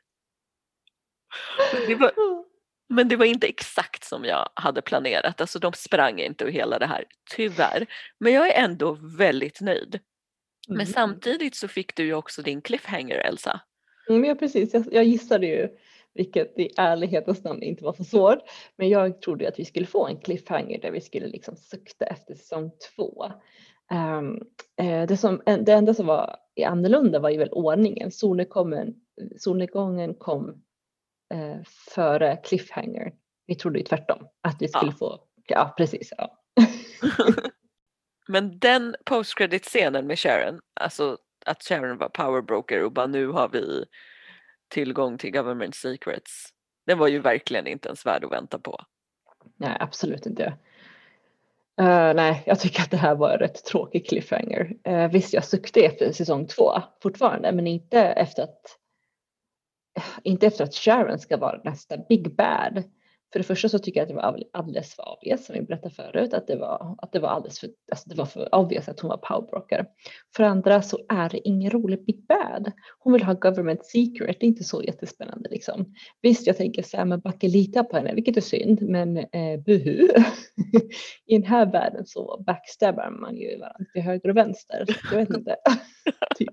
Det 1.88 1.96
var, 1.96 2.12
men 2.90 3.08
det 3.08 3.16
var 3.16 3.26
inte 3.26 3.48
exakt 3.48 4.04
som 4.04 4.26
jag 4.26 4.50
hade 4.54 4.82
planerat, 4.82 5.42
alltså 5.42 5.60
de 5.60 5.74
sprang 5.74 6.20
inte 6.20 6.46
och 6.46 6.52
hela 6.52 6.80
det 6.80 6.86
här, 6.86 7.06
tyvärr. 7.36 7.86
Men 8.20 8.34
jag 8.34 8.48
är 8.48 8.64
ändå 8.64 8.98
väldigt 9.18 9.62
nöjd. 9.62 10.00
Men 10.68 10.76
mm. 10.76 10.86
samtidigt 10.86 11.56
så 11.56 11.68
fick 11.68 11.96
du 11.96 12.04
ju 12.04 12.14
också 12.14 12.42
din 12.42 12.62
cliffhanger 12.62 13.16
Elsa. 13.16 13.62
Mm, 14.10 14.26
ja 14.26 14.36
precis, 14.36 14.74
jag, 14.74 14.86
jag 14.92 15.04
gissade 15.04 15.48
ju 15.48 15.70
vilket 16.14 16.60
i 16.60 16.70
ärlighetens 16.78 17.44
namn 17.44 17.64
inte 17.64 17.84
var 17.84 17.94
så 17.94 18.04
svårt. 18.04 18.40
Men 18.76 18.90
jag 18.90 19.22
trodde 19.22 19.48
att 19.48 19.60
vi 19.60 19.66
skulle 19.66 19.86
få 19.86 20.08
en 20.08 20.18
cliffhanger 20.18 20.82
där 20.82 20.92
vi 20.92 21.02
skulle 21.02 21.28
liksom 21.28 21.56
sukta 21.56 22.06
efter 22.06 22.36
säsong 22.36 22.72
två. 22.96 23.32
Um, 23.92 24.42
det, 25.08 25.18
som, 25.18 25.42
det 25.46 25.74
enda 25.74 25.94
som 25.94 26.06
var 26.06 26.36
annorlunda 26.66 27.20
var 27.20 27.30
ju 27.30 27.38
väl 27.38 27.50
ordningen. 27.52 28.12
Solnedgången, 28.12 28.96
solnedgången 29.38 30.14
kom 30.14 30.65
eh, 31.34 31.58
före 31.96 32.38
cliffhanger. 32.38 33.14
Vi 33.48 33.56
trodde 33.56 33.80
ju 33.80 33.86
tvärtom 33.86 34.28
att 34.42 34.58
vi 34.60 34.68
skulle 34.68 34.92
ja. 34.92 34.98
få, 34.98 35.20
ja 35.48 35.74
precis. 35.78 36.14
Ja. 36.18 36.38
Men 38.28 38.60
den 38.60 38.96
post 39.06 39.38
credit 39.38 39.66
scenen 39.66 40.08
med 40.08 40.20
Sharon, 40.20 40.60
alltså 40.74 41.18
att 41.46 41.64
Sharon 41.64 41.98
var 41.98 42.10
powerbroker 42.10 42.84
och 42.84 42.92
bara 42.92 43.08
nu 43.08 43.28
har 43.28 43.50
vi 43.50 43.86
tillgång 44.68 45.18
till 45.18 45.32
government 45.32 45.76
secrets. 45.76 46.50
Den 46.86 46.98
var 46.98 47.08
ju 47.08 47.20
verkligen 47.20 47.68
inte 47.68 47.88
ens 47.88 48.06
värd 48.06 48.24
att 48.24 48.32
vänta 48.32 48.60
på. 48.60 48.82
Nej, 49.58 49.78
absolut 49.80 50.26
inte. 50.26 50.44
Uh, 51.82 52.14
nej, 52.14 52.44
jag 52.46 52.60
tycker 52.60 52.82
att 52.82 52.92
det 52.92 52.98
här 52.98 53.16
var 53.16 53.32
en 53.32 53.40
rätt 53.40 53.66
tråkig 53.66 54.08
cliffhanger. 54.08 54.74
Uh, 54.88 55.08
visst, 55.08 55.34
jag 55.34 55.46
suckte 55.46 55.86
efter 55.86 56.12
säsong 56.12 56.48
två 56.48 56.72
fortfarande, 57.02 57.52
men 57.52 57.68
inte 57.68 58.00
efter 58.00 58.44
att 58.44 58.78
inte 60.24 60.48
efter 60.48 60.64
att 60.64 60.74
Sharon 60.74 61.20
ska 61.20 61.38
vara 61.38 61.62
nästa 61.64 61.98
big 61.98 62.36
bad. 62.36 62.84
För 63.36 63.40
det 63.40 63.44
första 63.44 63.70
så 63.70 63.80
tycker 63.80 64.00
jag 64.00 64.04
att 64.04 64.10
det 64.10 64.16
var 64.16 64.44
alldeles 64.54 64.96
för 64.96 65.04
obvious 65.18 65.46
som 65.46 65.56
vi 65.56 65.62
berättade 65.62 65.96
förut 65.96 66.34
att 66.34 66.48
det 66.48 66.56
var 66.56 66.96
att 66.98 67.12
det 67.12 67.20
var 67.20 67.30
alldeles 67.30 67.60
för, 67.60 67.70
alltså 67.92 68.10
det 68.10 68.16
var 68.16 68.26
för 68.26 68.56
obvious 68.56 68.90
att 68.90 69.00
hon 69.00 69.10
var 69.10 69.18
powerbroker. 69.18 69.86
För 70.36 70.44
andra 70.44 70.82
så 70.82 71.00
är 71.10 71.30
det 71.30 71.48
ingen 71.48 71.72
rolig 71.72 72.06
big 72.06 72.26
bad. 72.28 72.72
Hon 73.00 73.14
vill 73.14 73.24
ha 73.24 73.34
government 73.34 73.86
secret, 73.86 74.38
det 74.40 74.46
är 74.46 74.48
inte 74.48 74.64
så 74.64 74.84
jättespännande 74.84 75.50
liksom. 75.50 75.94
Visst, 76.22 76.48
jag 76.48 76.58
tänker 76.58 76.84
så 76.84 76.98
här, 76.98 77.06
men 77.06 77.20
backa 77.20 77.48
lita 77.48 77.84
på 77.84 77.98
henne, 77.98 78.14
vilket 78.14 78.38
är 78.38 78.42
synd, 78.42 78.82
men 78.82 79.18
eh, 79.18 79.60
buhu. 79.66 80.08
I 81.26 81.38
den 81.38 81.44
här 81.44 81.72
världen 81.72 82.06
så 82.06 82.44
backstabbar 82.48 83.10
man 83.10 83.38
ju 83.38 83.58
varandra 83.58 83.86
till 83.94 84.02
höger 84.02 84.30
och 84.30 84.38
vänster. 84.38 84.86
Jag 85.12 85.18
vet 85.18 85.30
inte. 85.30 85.56
typ. 86.38 86.50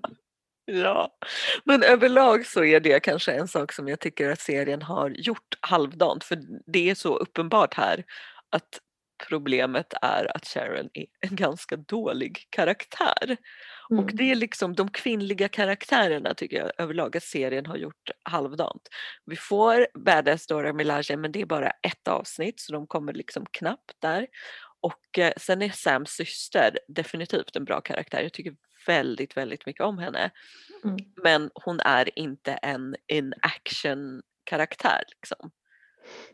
Ja, 0.65 1.17
men 1.63 1.83
överlag 1.83 2.45
så 2.45 2.63
är 2.63 2.79
det 2.79 2.99
kanske 2.99 3.31
en 3.31 3.47
sak 3.47 3.71
som 3.71 3.87
jag 3.87 3.99
tycker 3.99 4.29
att 4.29 4.41
serien 4.41 4.81
har 4.81 5.09
gjort 5.09 5.57
halvdant 5.59 6.23
för 6.23 6.39
det 6.65 6.89
är 6.89 6.95
så 6.95 7.17
uppenbart 7.17 7.73
här 7.73 8.03
att 8.49 8.79
problemet 9.27 9.93
är 10.01 10.37
att 10.37 10.47
Sharon 10.47 10.89
är 10.93 11.05
en 11.19 11.35
ganska 11.35 11.75
dålig 11.75 12.47
karaktär. 12.49 13.37
Mm. 13.91 14.03
Och 14.03 14.11
det 14.13 14.31
är 14.31 14.35
liksom 14.35 14.75
de 14.75 14.89
kvinnliga 14.89 15.47
karaktärerna 15.47 16.33
tycker 16.33 16.57
jag 16.57 16.71
överlag 16.77 17.17
att 17.17 17.23
serien 17.23 17.65
har 17.65 17.77
gjort 17.77 18.09
halvdant. 18.23 18.81
Vi 19.25 19.35
får 19.35 19.87
Badass 19.93 20.47
Dora 20.47 20.73
Milaje 20.73 21.17
men 21.17 21.31
det 21.31 21.41
är 21.41 21.45
bara 21.45 21.69
ett 21.69 22.07
avsnitt 22.07 22.59
så 22.59 22.73
de 22.73 22.87
kommer 22.87 23.13
liksom 23.13 23.45
knappt 23.51 23.95
där. 23.99 24.27
Och 24.81 25.19
eh, 25.19 25.33
sen 25.37 25.61
är 25.61 25.69
Sams 25.69 26.09
syster 26.09 26.79
definitivt 26.87 27.55
en 27.55 27.65
bra 27.65 27.81
karaktär. 27.81 28.21
Jag 28.21 28.33
tycker 28.33 28.53
väldigt, 28.87 29.37
väldigt 29.37 29.65
mycket 29.65 29.83
om 29.83 29.97
henne. 29.97 30.31
Mm. 30.83 30.97
Men 31.23 31.49
hon 31.53 31.79
är 31.79 32.19
inte 32.19 32.51
en 32.51 32.95
in 33.07 33.33
action 33.41 34.21
karaktär 34.43 35.03
liksom. 35.09 35.51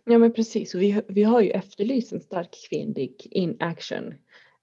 Ja 0.04 0.18
men 0.18 0.34
precis 0.34 0.76
och 0.76 0.82
vi, 0.82 1.02
vi 1.08 1.24
har 1.24 1.42
ju 1.42 1.50
efterlyst 1.50 2.12
en 2.12 2.22
stark 2.22 2.56
kvinnlig 2.70 3.28
in 3.32 3.58
action 3.60 4.14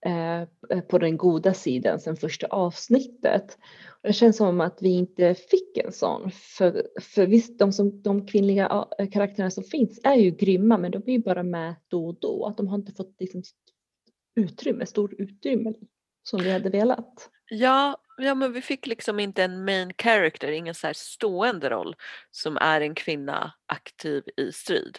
eh, 0.06 0.80
på 0.80 0.98
den 0.98 1.16
goda 1.16 1.54
sidan 1.54 2.00
sen 2.00 2.16
första 2.16 2.46
avsnittet. 2.46 3.58
Och 4.02 4.08
det 4.08 4.12
känns 4.12 4.36
som 4.36 4.60
att 4.60 4.78
vi 4.80 4.88
inte 4.88 5.34
fick 5.34 5.76
en 5.76 5.92
sån. 5.92 6.30
För, 6.30 6.86
för 7.00 7.26
visst, 7.26 7.58
de, 7.58 7.72
som, 7.72 8.02
de 8.02 8.26
kvinnliga 8.26 8.86
karaktärerna 9.12 9.50
som 9.50 9.64
finns 9.64 10.00
är 10.04 10.14
ju 10.14 10.30
grymma 10.30 10.78
men 10.78 10.90
de 10.90 11.02
är 11.06 11.12
ju 11.12 11.22
bara 11.22 11.42
med 11.42 11.74
då 11.88 12.06
och 12.06 12.20
då. 12.20 12.46
Att 12.46 12.56
de 12.56 12.68
har 12.68 12.78
inte 12.78 12.92
fått 12.92 13.16
liksom, 13.20 13.42
utrymme, 14.36 14.86
stor 14.86 15.14
utrymme 15.18 15.72
som 16.28 16.42
vi 16.42 16.52
hade 16.52 16.70
velat. 16.70 17.30
Ja, 17.50 17.96
ja, 18.16 18.34
men 18.34 18.52
vi 18.52 18.62
fick 18.62 18.86
liksom 18.86 19.20
inte 19.20 19.44
en 19.44 19.64
main 19.64 19.92
character, 20.02 20.52
ingen 20.52 20.74
så 20.74 20.86
här 20.86 20.94
stående 20.94 21.70
roll 21.70 21.96
som 22.30 22.56
är 22.56 22.80
en 22.80 22.94
kvinna 22.94 23.52
aktiv 23.66 24.22
i 24.36 24.52
strid. 24.52 24.98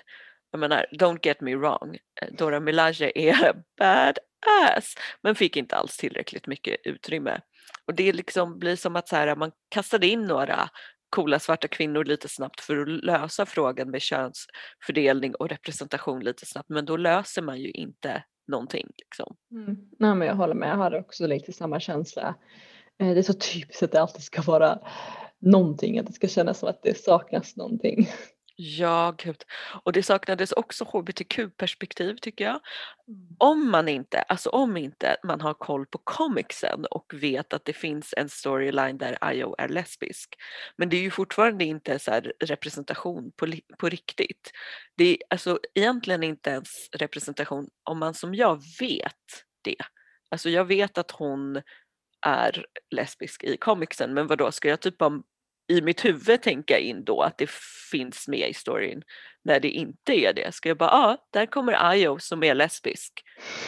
Jag 0.51 0.59
menar, 0.59 0.85
don't 0.91 1.19
get 1.23 1.41
me 1.41 1.55
wrong, 1.55 1.97
eh, 2.21 2.27
Dora 2.37 2.59
Milaje 2.59 3.11
är 3.15 3.53
badass 3.77 4.95
men 5.21 5.35
fick 5.35 5.57
inte 5.57 5.75
alls 5.75 5.97
tillräckligt 5.97 6.47
mycket 6.47 6.77
utrymme. 6.83 7.41
Och 7.85 7.93
det 7.93 8.13
liksom 8.13 8.59
blir 8.59 8.75
som 8.75 8.95
att 8.95 9.07
så 9.07 9.15
här, 9.15 9.35
man 9.35 9.51
kastade 9.69 10.07
in 10.07 10.21
några 10.21 10.69
coola 11.09 11.39
svarta 11.39 11.67
kvinnor 11.67 12.03
lite 12.03 12.29
snabbt 12.29 12.61
för 12.61 12.81
att 12.81 12.87
lösa 12.87 13.45
frågan 13.45 13.91
med 13.91 14.01
könsfördelning 14.01 15.35
och 15.35 15.49
representation 15.49 16.23
lite 16.23 16.45
snabbt 16.45 16.69
men 16.69 16.85
då 16.85 16.97
löser 16.97 17.41
man 17.41 17.59
ju 17.59 17.71
inte 17.71 18.23
någonting. 18.47 18.87
Liksom. 18.97 19.35
Mm. 19.51 19.77
Nej, 19.99 20.15
men 20.15 20.27
jag 20.27 20.35
håller 20.35 20.53
med, 20.53 20.69
jag 20.69 20.77
har 20.77 20.99
också 20.99 21.27
lite 21.27 21.53
samma 21.53 21.79
känsla. 21.79 22.35
Eh, 22.99 23.13
det 23.13 23.19
är 23.19 23.23
så 23.23 23.33
typiskt 23.33 23.83
att 23.83 23.91
det 23.91 24.01
alltid 24.01 24.23
ska 24.23 24.41
vara 24.41 24.79
någonting, 25.39 25.99
att 25.99 26.07
det 26.07 26.13
ska 26.13 26.27
kännas 26.27 26.59
som 26.59 26.69
att 26.69 26.83
det 26.83 26.97
saknas 26.97 27.55
någonting. 27.55 28.09
Ja, 28.59 29.15
gud. 29.17 29.43
Och 29.83 29.93
det 29.93 30.03
saknades 30.03 30.51
också 30.51 30.83
hbtq-perspektiv 30.83 32.17
tycker 32.21 32.45
jag. 32.45 32.59
Mm. 33.07 33.35
Om 33.37 33.71
man 33.71 33.87
inte, 33.87 34.21
alltså 34.21 34.49
om 34.49 34.77
inte 34.77 35.17
man 35.23 35.41
har 35.41 35.53
koll 35.53 35.85
på 35.85 35.97
comicsen 36.03 36.85
och 36.85 37.13
vet 37.13 37.53
att 37.53 37.65
det 37.65 37.73
finns 37.73 38.13
en 38.17 38.29
storyline 38.29 38.97
där 38.97 39.33
Io 39.33 39.55
är 39.57 39.67
lesbisk. 39.67 40.35
Men 40.75 40.89
det 40.89 40.97
är 40.97 41.01
ju 41.01 41.11
fortfarande 41.11 41.65
inte 41.65 41.99
så 41.99 42.21
representation 42.39 43.31
på, 43.35 43.47
på 43.77 43.89
riktigt. 43.89 44.51
Det 44.95 45.09
är 45.09 45.17
alltså 45.29 45.59
egentligen 45.73 46.23
inte 46.23 46.49
ens 46.49 46.89
representation 46.91 47.69
om 47.83 47.99
man 47.99 48.13
som 48.13 48.35
jag 48.35 48.63
vet 48.79 49.43
det. 49.61 49.77
Alltså 50.31 50.49
jag 50.49 50.65
vet 50.65 50.97
att 50.97 51.11
hon 51.11 51.61
är 52.25 52.65
lesbisk 52.89 53.43
i 53.43 53.57
comicsen 53.57 54.13
men 54.13 54.27
vad 54.27 54.37
då 54.37 54.51
ska 54.51 54.69
jag 54.69 54.81
typ 54.81 55.01
om 55.01 55.23
i 55.67 55.81
mitt 55.81 56.05
huvud 56.05 56.41
tänka 56.41 56.79
in 56.79 57.03
då 57.03 57.21
att 57.21 57.37
det 57.37 57.49
finns 57.91 58.27
med 58.27 58.49
i 58.49 58.53
storyn 58.53 59.03
när 59.43 59.59
det 59.59 59.69
inte 59.69 60.13
är 60.13 60.33
det. 60.33 60.51
Ska 60.51 60.69
jag 60.69 60.77
bara, 60.77 60.89
ja, 60.89 61.13
ah, 61.13 61.27
där 61.31 61.45
kommer 61.45 61.95
Io 61.95 62.19
som 62.19 62.43
är 62.43 62.55
lesbisk. 62.55 63.23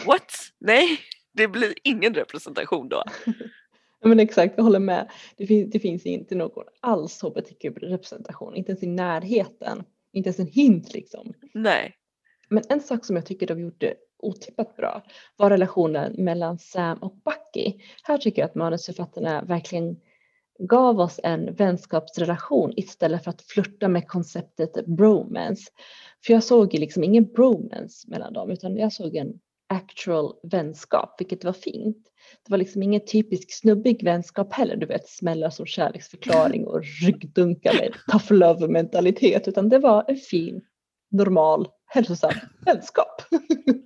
What? 0.06 0.32
Nej, 0.60 1.00
det 1.34 1.48
blir 1.48 1.74
ingen 1.84 2.14
representation 2.14 2.90
då. 2.90 3.04
men 4.04 4.20
exakt, 4.20 4.54
jag 4.58 4.64
håller 4.64 4.80
med. 4.80 5.12
Det 5.38 5.48
finns, 5.48 5.72
det 5.72 5.80
finns 5.80 6.06
inte 6.06 6.36
någon 6.36 6.66
alls 6.80 7.22
hbtq-representation, 7.22 8.56
inte 8.56 8.72
ens 8.72 8.84
i 8.84 8.88
närheten. 8.88 9.84
Inte 10.14 10.28
ens 10.28 10.40
en 10.40 10.48
hint 10.48 10.94
liksom. 10.94 11.34
Nej. 11.54 11.96
Men 12.50 12.64
en 12.70 12.82
sak 12.82 13.06
som 13.06 13.16
jag 13.16 13.26
tycker 13.26 13.48
de 13.48 13.60
gjorde 13.60 13.96
otippat 14.18 14.76
bra 14.76 15.04
var 15.38 15.50
relationen 15.50 16.14
mellan 16.18 16.60
Sam 16.60 16.98
och 16.98 17.16
Bucky. 17.16 17.74
Här 18.04 18.18
tycker 18.18 18.42
jag 18.42 18.50
att 18.50 18.56
manusförfattarna 18.56 19.42
verkligen 19.42 19.98
gav 20.60 21.00
oss 21.00 21.20
en 21.24 21.54
vänskapsrelation 21.56 22.74
istället 22.76 23.24
för 23.24 23.32
att 23.32 23.42
flirta 23.42 23.88
med 23.88 24.08
konceptet 24.08 24.86
bromance. 24.86 25.72
För 26.26 26.34
jag 26.34 26.44
såg 26.44 26.74
ju 26.74 26.80
liksom 26.80 27.04
ingen 27.04 27.26
bromance 27.26 28.10
mellan 28.10 28.34
dem 28.34 28.52
utan 28.52 28.78
jag 28.78 28.94
såg 28.94 29.16
en 29.16 29.34
actual 29.70 30.34
vänskap, 30.44 31.16
vilket 31.20 31.44
var 31.44 31.54
fint. 31.54 31.98
Det 32.46 32.52
var 32.52 32.58
liksom 32.58 32.84
ingen 32.84 33.06
typisk 33.06 33.52
snubbig 33.52 34.04
vänskap 34.04 34.54
heller, 34.54 34.76
du 34.76 34.86
vet 34.86 35.10
smällar 35.10 35.50
som 35.50 35.66
kärleksförklaring 35.66 36.68
och 36.68 36.84
ryggdunkar 37.06 37.74
med 37.74 37.94
tough 38.12 38.34
love 38.34 38.68
mentalitet, 38.68 39.48
utan 39.48 39.70
det 39.70 39.80
var 39.80 40.06
en 40.08 40.18
fin, 40.18 40.62
normal, 41.12 41.68
hälsosam 41.86 42.34
vänskap. 42.66 43.22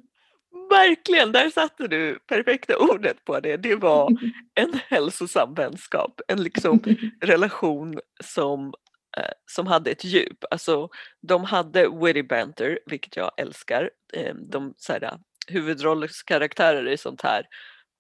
Verkligen, 0.74 1.32
där 1.32 1.50
satte 1.50 1.88
du 1.88 2.20
perfekta 2.28 2.78
ordet 2.78 3.26
på 3.26 3.40
det. 3.40 3.58
Det 3.58 3.76
var 3.76 4.10
en 4.56 4.80
hälsosam 4.88 5.54
vänskap, 5.54 6.22
en 6.28 6.44
liksom 6.44 6.80
relation 7.22 8.00
som, 8.24 8.74
eh, 9.18 9.34
som 9.52 9.68
hade 9.68 9.92
ett 9.92 10.04
djup. 10.04 10.44
Alltså, 10.52 10.90
de 11.22 11.44
hade 11.44 11.90
witty 11.90 12.24
banter, 12.24 12.80
vilket 12.86 13.16
jag 13.16 13.32
älskar. 13.38 13.90
Eh, 14.14 14.36
de 14.36 14.74
så 14.78 14.94
här, 14.94 15.18
huvudrollskaraktärer 15.48 16.88
i 16.88 16.98
sånt 16.98 17.22
här 17.22 17.46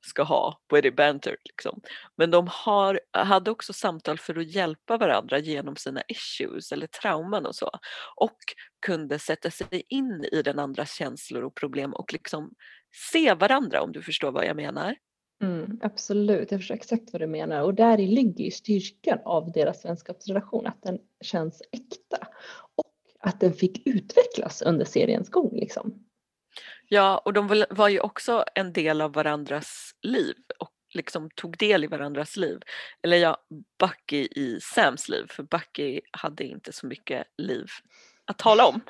ska 0.05 0.23
ha 0.23 0.59
witty 0.73 0.91
banter. 0.91 1.35
Liksom. 1.45 1.81
Men 2.15 2.31
de 2.31 2.47
har, 2.51 2.99
hade 3.11 3.51
också 3.51 3.73
samtal 3.73 4.19
för 4.19 4.39
att 4.39 4.55
hjälpa 4.55 4.97
varandra 4.97 5.39
genom 5.39 5.75
sina 5.75 6.01
issues 6.07 6.71
eller 6.71 6.87
trauman 6.87 7.45
och 7.45 7.55
så. 7.55 7.69
Och 8.15 8.37
kunde 8.85 9.19
sätta 9.19 9.51
sig 9.51 9.83
in 9.89 10.25
i 10.31 10.41
den 10.41 10.59
andras 10.59 10.93
känslor 10.93 11.43
och 11.43 11.55
problem 11.55 11.93
och 11.93 12.13
liksom 12.13 12.51
se 13.11 13.33
varandra 13.33 13.81
om 13.81 13.91
du 13.91 14.01
förstår 14.01 14.31
vad 14.31 14.45
jag 14.45 14.55
menar. 14.55 14.95
Mm, 15.43 15.79
absolut, 15.81 16.51
jag 16.51 16.59
förstår 16.59 16.75
exakt 16.75 17.13
vad 17.13 17.21
du 17.21 17.27
menar 17.27 17.61
och 17.61 17.73
där 17.73 17.97
ligger 17.97 18.43
ju 18.43 18.51
styrkan 18.51 19.19
av 19.25 19.51
deras 19.51 19.85
vänskapsrelation, 19.85 20.67
att 20.67 20.81
den 20.83 20.99
känns 21.21 21.61
äkta 21.71 22.27
och 22.75 22.93
att 23.19 23.39
den 23.39 23.53
fick 23.53 23.87
utvecklas 23.87 24.61
under 24.61 24.85
seriens 24.85 25.29
gång. 25.29 25.55
Liksom. 25.55 26.05
Ja, 26.87 27.17
och 27.17 27.33
de 27.33 27.65
var 27.69 27.89
ju 27.89 27.99
också 27.99 28.45
en 28.55 28.73
del 28.73 29.01
av 29.01 29.13
varandras 29.13 29.95
liv 30.01 30.35
och 30.59 30.71
liksom 30.93 31.29
tog 31.35 31.57
del 31.57 31.83
i 31.83 31.87
varandras 31.87 32.37
liv. 32.37 32.59
Eller 33.01 33.17
ja, 33.17 33.37
Bucky 33.79 34.27
i 34.31 34.59
Sams 34.61 35.09
liv, 35.09 35.25
för 35.29 35.43
Bucky 35.43 36.01
hade 36.11 36.43
inte 36.43 36.73
så 36.73 36.87
mycket 36.87 37.27
liv 37.37 37.65
att 38.25 38.37
tala 38.37 38.65
om. 38.65 38.81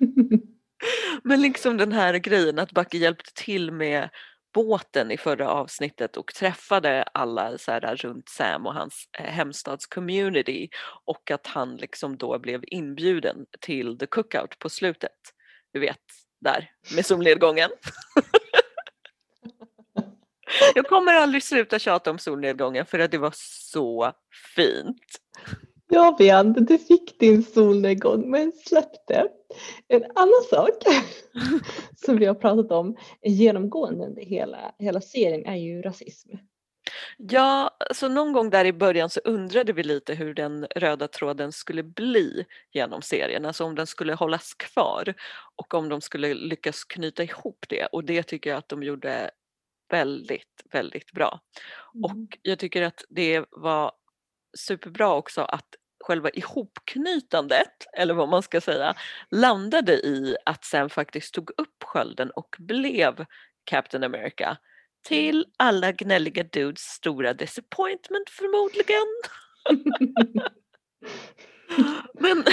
Men 1.22 1.42
liksom 1.42 1.76
den 1.76 1.92
här 1.92 2.14
grejen 2.14 2.58
att 2.58 2.72
Bucky 2.72 2.98
hjälpte 2.98 3.30
till 3.34 3.72
med 3.72 4.10
båten 4.54 5.10
i 5.10 5.16
förra 5.16 5.48
avsnittet 5.48 6.16
och 6.16 6.34
träffade 6.34 7.02
alla 7.02 7.58
så 7.58 7.72
här 7.72 7.96
runt 7.96 8.28
Sam 8.28 8.66
och 8.66 8.74
hans 8.74 9.08
eh, 9.18 9.24
hemstadscommunity 9.24 10.68
och 11.04 11.30
att 11.30 11.46
han 11.46 11.76
liksom 11.76 12.16
då 12.16 12.38
blev 12.38 12.64
inbjuden 12.66 13.46
till 13.60 13.98
the 13.98 14.06
cookout 14.06 14.58
på 14.58 14.68
slutet. 14.68 15.18
Du 15.72 15.80
vet, 15.80 16.23
där 16.44 16.70
med 16.96 17.06
solnedgången. 17.06 17.70
Jag 20.74 20.86
kommer 20.86 21.12
aldrig 21.12 21.42
sluta 21.42 21.78
tjata 21.78 22.10
om 22.10 22.18
solnedgången 22.18 22.86
för 22.86 22.98
att 22.98 23.10
det 23.10 23.18
var 23.18 23.32
så 23.72 24.12
fint. 24.56 25.20
Ja, 25.88 26.14
Bian, 26.18 26.52
du 26.52 26.78
fick 26.78 27.18
din 27.20 27.42
solnedgång 27.42 28.30
men 28.30 28.52
släppte. 28.52 29.28
En 29.88 30.04
annan 30.14 30.42
sak 30.50 30.70
som 32.04 32.16
vi 32.16 32.26
har 32.26 32.34
pratat 32.34 32.72
om 32.72 32.96
genomgående 33.22 34.04
under 34.04 34.22
hela, 34.22 34.74
hela 34.78 35.00
serien 35.00 35.46
är 35.46 35.56
ju 35.56 35.82
rasism. 35.82 36.30
Ja, 37.16 37.76
så 37.94 38.08
någon 38.08 38.32
gång 38.32 38.50
där 38.50 38.64
i 38.64 38.72
början 38.72 39.10
så 39.10 39.20
undrade 39.24 39.72
vi 39.72 39.82
lite 39.82 40.14
hur 40.14 40.34
den 40.34 40.66
röda 40.76 41.08
tråden 41.08 41.52
skulle 41.52 41.82
bli 41.82 42.44
genom 42.72 43.02
serien, 43.02 43.44
alltså 43.46 43.64
om 43.64 43.74
den 43.74 43.86
skulle 43.86 44.14
hållas 44.14 44.54
kvar 44.54 45.14
och 45.56 45.74
om 45.74 45.88
de 45.88 46.00
skulle 46.00 46.34
lyckas 46.34 46.84
knyta 46.84 47.22
ihop 47.22 47.66
det 47.68 47.86
och 47.86 48.04
det 48.04 48.22
tycker 48.22 48.50
jag 48.50 48.58
att 48.58 48.68
de 48.68 48.82
gjorde 48.82 49.30
väldigt, 49.90 50.62
väldigt 50.70 51.12
bra. 51.12 51.40
Mm. 51.94 52.04
Och 52.04 52.38
jag 52.42 52.58
tycker 52.58 52.82
att 52.82 53.04
det 53.08 53.44
var 53.50 53.92
superbra 54.58 55.14
också 55.14 55.40
att 55.42 55.74
själva 56.04 56.30
ihopknytandet, 56.30 57.86
eller 57.92 58.14
vad 58.14 58.28
man 58.28 58.42
ska 58.42 58.60
säga, 58.60 58.94
landade 59.30 59.92
i 59.92 60.36
att 60.44 60.64
Sam 60.64 60.90
faktiskt 60.90 61.34
tog 61.34 61.50
upp 61.56 61.84
skölden 61.84 62.30
och 62.30 62.56
blev 62.58 63.24
Captain 63.64 64.04
America. 64.04 64.56
Till 65.04 65.46
alla 65.56 65.92
gnälliga 65.92 66.42
dudes 66.42 66.82
stora 66.82 67.34
disappointment 67.34 68.30
förmodligen. 68.30 69.06
Men 72.14 72.44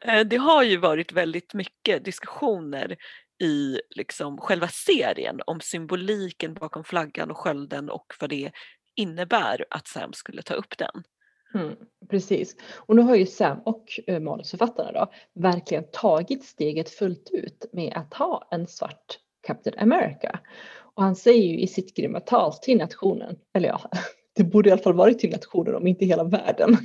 eh, 0.16 0.26
det 0.26 0.36
har 0.36 0.62
ju 0.62 0.76
varit 0.76 1.12
väldigt 1.12 1.54
mycket 1.54 2.04
diskussioner 2.04 2.96
i 3.42 3.80
liksom 3.90 4.38
själva 4.38 4.68
serien 4.68 5.40
om 5.46 5.60
symboliken 5.60 6.54
bakom 6.54 6.84
flaggan 6.84 7.30
och 7.30 7.38
skölden 7.38 7.90
och 7.90 8.14
vad 8.20 8.30
det 8.30 8.52
innebär 8.96 9.64
att 9.70 9.88
Sam 9.88 10.12
skulle 10.12 10.42
ta 10.42 10.54
upp 10.54 10.78
den. 10.78 11.02
Mm, 11.54 11.76
precis. 12.10 12.56
Och 12.76 12.96
nu 12.96 13.02
har 13.02 13.16
ju 13.16 13.26
Sam 13.26 13.60
och 13.64 14.00
eh, 14.06 14.20
manusförfattarna 14.20 14.92
då 14.92 15.12
verkligen 15.34 15.84
tagit 15.92 16.44
steget 16.44 16.90
fullt 16.90 17.30
ut 17.32 17.66
med 17.72 17.92
att 17.96 18.14
ha 18.14 18.48
en 18.50 18.66
svart 18.66 19.18
Captain 19.46 19.78
America. 19.78 20.38
Och 20.96 21.02
han 21.02 21.16
säger 21.16 21.42
ju 21.42 21.58
i 21.60 21.66
sitt 21.66 21.96
grymma 21.96 22.20
tal 22.20 22.52
till 22.52 22.78
nationen, 22.78 23.36
eller 23.54 23.68
ja, 23.68 23.80
det 24.36 24.44
borde 24.44 24.68
i 24.68 24.72
alla 24.72 24.82
fall 24.82 24.94
varit 24.94 25.18
till 25.18 25.30
nationen 25.30 25.74
om 25.74 25.86
inte 25.86 26.04
hela 26.04 26.24
världen. 26.24 26.76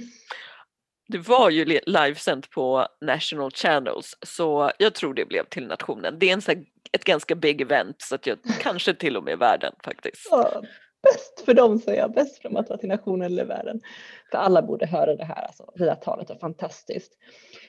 Det 1.08 1.18
var 1.18 1.50
ju 1.50 1.66
li- 1.66 1.82
livesänt 1.86 2.50
på 2.50 2.88
National 3.02 3.52
Channels 3.52 4.18
så 4.22 4.72
jag 4.78 4.96
tror 4.96 5.14
det 5.14 5.26
blev 5.26 5.46
till 5.46 5.68
nationen. 5.68 6.20
Det 6.20 6.30
är 6.30 6.34
en 6.34 6.42
sån 6.42 6.56
här, 6.56 6.66
ett 6.92 7.04
ganska 7.04 7.36
big 7.36 7.62
event 7.62 7.96
så 8.00 8.16
att 8.16 8.28
jag 8.28 8.38
kanske 8.62 8.94
till 8.94 9.18
och 9.18 9.24
med 9.24 9.38
världen 9.38 9.74
faktiskt. 9.84 10.28
Ja, 10.32 10.62
bäst 11.04 11.46
för 11.46 11.54
dem 11.54 11.80
säger 11.80 12.02
jag, 12.02 12.14
bäst 12.14 12.38
för 12.42 12.50
dem 12.50 12.58
att 12.58 12.70
vara 12.70 12.80
till 12.80 12.90
nationen 12.90 13.26
eller 13.26 13.46
världen. 13.46 13.82
För 14.32 14.38
alla 14.38 14.62
borde 14.62 14.86
höra 14.86 15.16
det 15.16 15.26
här, 15.26 15.46
alltså, 15.46 15.72
det 15.76 15.86
där 15.86 15.96
talet 15.96 16.30
var 16.30 16.36
fantastiskt. 16.36 17.14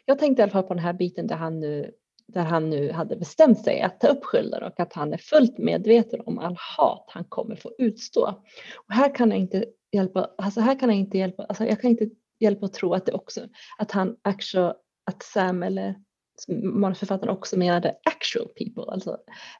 Jag 0.04 0.18
tänkte 0.18 0.40
i 0.40 0.42
alla 0.42 0.52
fall 0.52 0.62
på 0.62 0.74
den 0.74 0.84
här 0.84 0.92
biten 0.92 1.26
där 1.26 1.36
han 1.36 1.60
nu 1.60 1.90
där 2.32 2.44
han 2.44 2.70
nu 2.70 2.92
hade 2.92 3.16
bestämt 3.16 3.64
sig 3.64 3.80
att 3.80 4.00
ta 4.00 4.08
upp 4.08 4.24
skulden 4.24 4.62
och 4.62 4.80
att 4.80 4.92
han 4.92 5.12
är 5.12 5.18
fullt 5.18 5.58
medveten 5.58 6.20
om 6.26 6.38
all 6.38 6.56
hat 6.76 7.04
han 7.08 7.24
kommer 7.24 7.56
få 7.56 7.72
utstå. 7.78 8.42
Och 8.76 8.94
här 8.94 9.14
kan 9.14 9.30
jag 9.30 9.38
inte 9.38 9.64
hjälpa, 9.92 10.30
alltså 10.38 10.60
här 10.60 10.78
kan 10.78 10.88
jag 10.88 10.98
inte 10.98 11.18
hjälpa, 11.18 11.44
alltså 11.44 11.64
jag 11.64 11.80
kan 11.80 11.90
inte 11.90 12.08
hjälpa 12.40 12.66
att 12.66 12.72
tro 12.72 12.94
att 12.94 13.06
det 13.06 13.12
också, 13.12 13.46
att 13.78 13.90
han 13.90 14.16
actual, 14.22 14.74
att 15.06 15.22
Sam 15.22 15.62
eller 15.62 15.94
manusförfattaren 16.48 17.36
också 17.36 17.58
menade 17.58 17.96
actual 18.04 18.48
people, 18.48 18.92
alltså 18.92 19.18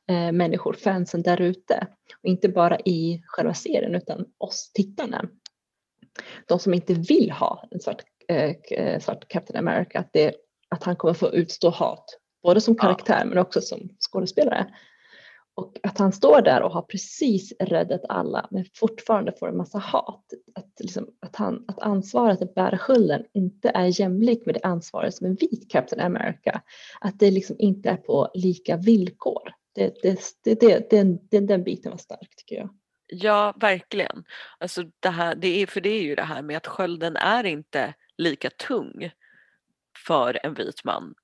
eh, 0.09 0.33
människor, 0.33 0.72
fansen 0.72 1.22
där 1.22 1.40
ute. 1.40 1.87
Och 2.22 2.28
inte 2.28 2.48
bara 2.48 2.80
i 2.80 3.22
själva 3.26 3.54
serien 3.54 3.94
utan 3.94 4.26
oss 4.38 4.72
tittarna. 4.72 5.28
De 6.46 6.59
som 6.59 6.74
inte 6.74 6.94
vill 6.94 7.30
ha 7.30 7.68
en 7.70 7.80
svart, 7.80 8.02
eh, 8.28 8.50
eh, 8.70 9.00
svart 9.00 9.28
Captain 9.28 9.68
America, 9.68 9.98
att, 9.98 10.12
det, 10.12 10.35
att 10.68 10.83
han 10.83 10.96
kommer 10.96 11.14
få 11.14 11.33
utstå 11.33 11.70
hat 11.70 12.04
både 12.42 12.61
som 12.61 12.74
karaktär 12.74 13.18
ja. 13.18 13.24
men 13.24 13.38
också 13.38 13.61
som 13.61 13.88
skådespelare. 13.98 14.66
Och 15.55 15.79
att 15.83 15.98
han 15.98 16.12
står 16.12 16.42
där 16.42 16.62
och 16.62 16.72
har 16.72 16.83
precis 16.83 17.53
räddat 17.61 18.00
alla 18.09 18.48
men 18.50 18.64
fortfarande 18.74 19.33
får 19.33 19.48
en 19.48 19.57
massa 19.57 19.79
hat. 19.79 20.24
Att, 20.55 20.81
liksom, 20.81 21.07
att, 21.20 21.37
han, 21.37 21.64
att 21.68 21.79
ansvaret 21.79 22.42
att 22.42 22.55
bära 22.55 22.79
skulden 22.79 23.24
inte 23.35 23.68
är 23.68 24.00
jämlikt 24.00 24.46
med 24.46 24.55
det 24.55 24.61
ansvaret 24.62 25.14
som 25.14 25.26
en 25.26 25.35
vit 25.35 25.70
Captain 25.70 26.07
America. 26.07 26.62
Att 27.00 27.18
det 27.18 27.31
liksom 27.31 27.57
inte 27.59 27.90
är 27.90 27.96
på 27.96 28.31
lika 28.35 28.76
villkor. 28.76 29.53
Det, 29.74 30.03
det, 30.03 30.20
det, 30.44 30.61
det, 30.61 30.90
den, 30.90 31.18
den, 31.31 31.46
den 31.46 31.64
biten 31.64 31.90
var 31.90 31.98
stark 31.98 32.37
tycker 32.37 32.57
jag. 32.57 32.68
Ja, 33.07 33.55
verkligen. 33.61 34.24
Alltså 34.59 34.83
det 35.00 35.11
här, 35.11 35.35
det 35.35 35.62
är, 35.62 35.66
för 35.66 35.81
det 35.81 35.90
är 35.90 36.03
ju 36.03 36.14
det 36.14 36.22
här 36.22 36.42
med 36.42 36.57
att 36.57 36.66
skölden 36.66 37.16
är 37.16 37.44
inte 37.44 37.94
lika 38.18 38.50
tung 38.50 39.11
för 40.07 40.46
en 40.46 40.55
vit 40.55 40.85
man. 40.85 41.14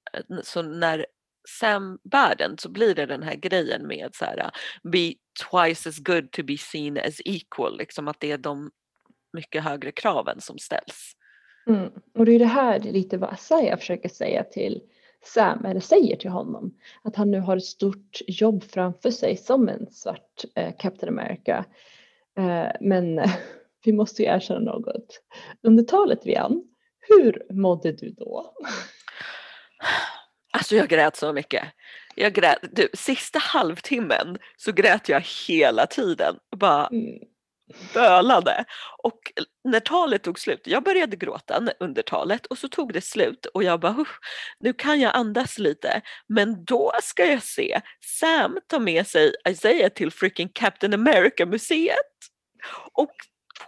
Så 0.43 0.63
när 0.63 1.07
Sam 1.49 1.99
bär 2.05 2.35
den 2.35 2.59
så 2.59 2.69
blir 2.69 2.95
det 2.95 3.07
den 3.07 3.23
här 3.23 3.35
grejen 3.35 3.87
med 3.87 4.15
så 4.15 4.25
här, 4.25 4.39
uh, 4.39 4.51
be 4.91 5.15
twice 5.51 5.89
as 5.89 5.99
good 5.99 6.31
to 6.31 6.43
be 6.43 6.57
seen 6.59 6.99
as 6.99 7.21
equal, 7.25 7.79
liksom 7.79 8.09
att 8.09 8.21
det 8.21 8.33
är 8.33 8.39
de 8.39 8.71
mycket 9.33 9.65
högre 9.65 9.93
kraven 9.93 10.41
som 10.41 10.59
ställs. 10.59 11.13
Mm. 11.67 11.91
Och 12.15 12.27
det 12.27 12.33
är 12.33 12.39
det 12.39 12.45
här 12.45 12.81
lite 12.81 13.19
vad 13.19 13.31
Asaya 13.31 13.77
försöker 13.77 14.09
säga 14.09 14.45
till 14.45 14.83
Sam, 15.25 15.65
eller 15.65 15.81
säger 15.81 16.17
till 16.17 16.31
honom, 16.31 16.75
att 17.03 17.17
han 17.17 17.31
nu 17.31 17.41
har 17.41 17.57
ett 17.57 17.65
stort 17.65 18.21
jobb 18.27 18.65
framför 18.65 19.11
sig 19.11 19.37
som 19.37 19.69
en 19.69 19.87
svart 19.91 20.45
eh, 20.55 20.75
Captain 20.79 21.19
America. 21.19 21.65
Eh, 22.39 22.69
men 22.81 23.21
vi 23.85 23.93
måste 23.93 24.23
ju 24.23 24.29
erkänna 24.29 24.61
något. 24.61 25.21
Under 25.63 25.85
talet 25.85 26.27
Vian, 26.27 26.63
hur 26.99 27.47
mådde 27.51 27.93
du 27.93 28.11
då? 28.11 28.55
Alltså 30.53 30.77
jag 30.77 30.89
grät 30.89 31.17
så 31.17 31.33
mycket. 31.33 31.65
Jag 32.15 32.33
grät, 32.33 32.59
du, 32.63 32.89
sista 32.95 33.39
halvtimmen 33.39 34.39
så 34.57 34.73
grät 34.73 35.09
jag 35.09 35.21
hela 35.49 35.87
tiden. 35.87 36.37
Bara 36.57 36.87
mm. 36.87 37.19
bölade. 37.95 38.65
Och 39.03 39.19
när 39.65 39.81
talet 39.81 40.23
tog 40.23 40.39
slut, 40.39 40.61
jag 40.65 40.83
började 40.83 41.17
gråta 41.17 41.63
under 41.81 42.03
talet 42.03 42.47
och 42.47 42.59
så 42.59 42.69
tog 42.69 42.93
det 42.93 43.01
slut 43.01 43.47
och 43.47 43.63
jag 43.63 43.81
bara 43.81 44.05
nu 44.61 44.73
kan 44.73 45.01
jag 45.01 45.17
andas 45.17 45.59
lite. 45.59 46.01
Men 46.29 46.65
då 46.65 46.93
ska 47.03 47.27
jag 47.27 47.43
se 47.43 47.81
Sam 48.21 48.59
ta 48.67 48.79
med 48.79 49.07
sig 49.07 49.35
Isaiah 49.49 49.93
till 49.93 50.11
freaking 50.11 50.49
Captain 50.55 50.95
America 50.95 51.47
museet. 51.47 52.17
Och 52.93 53.13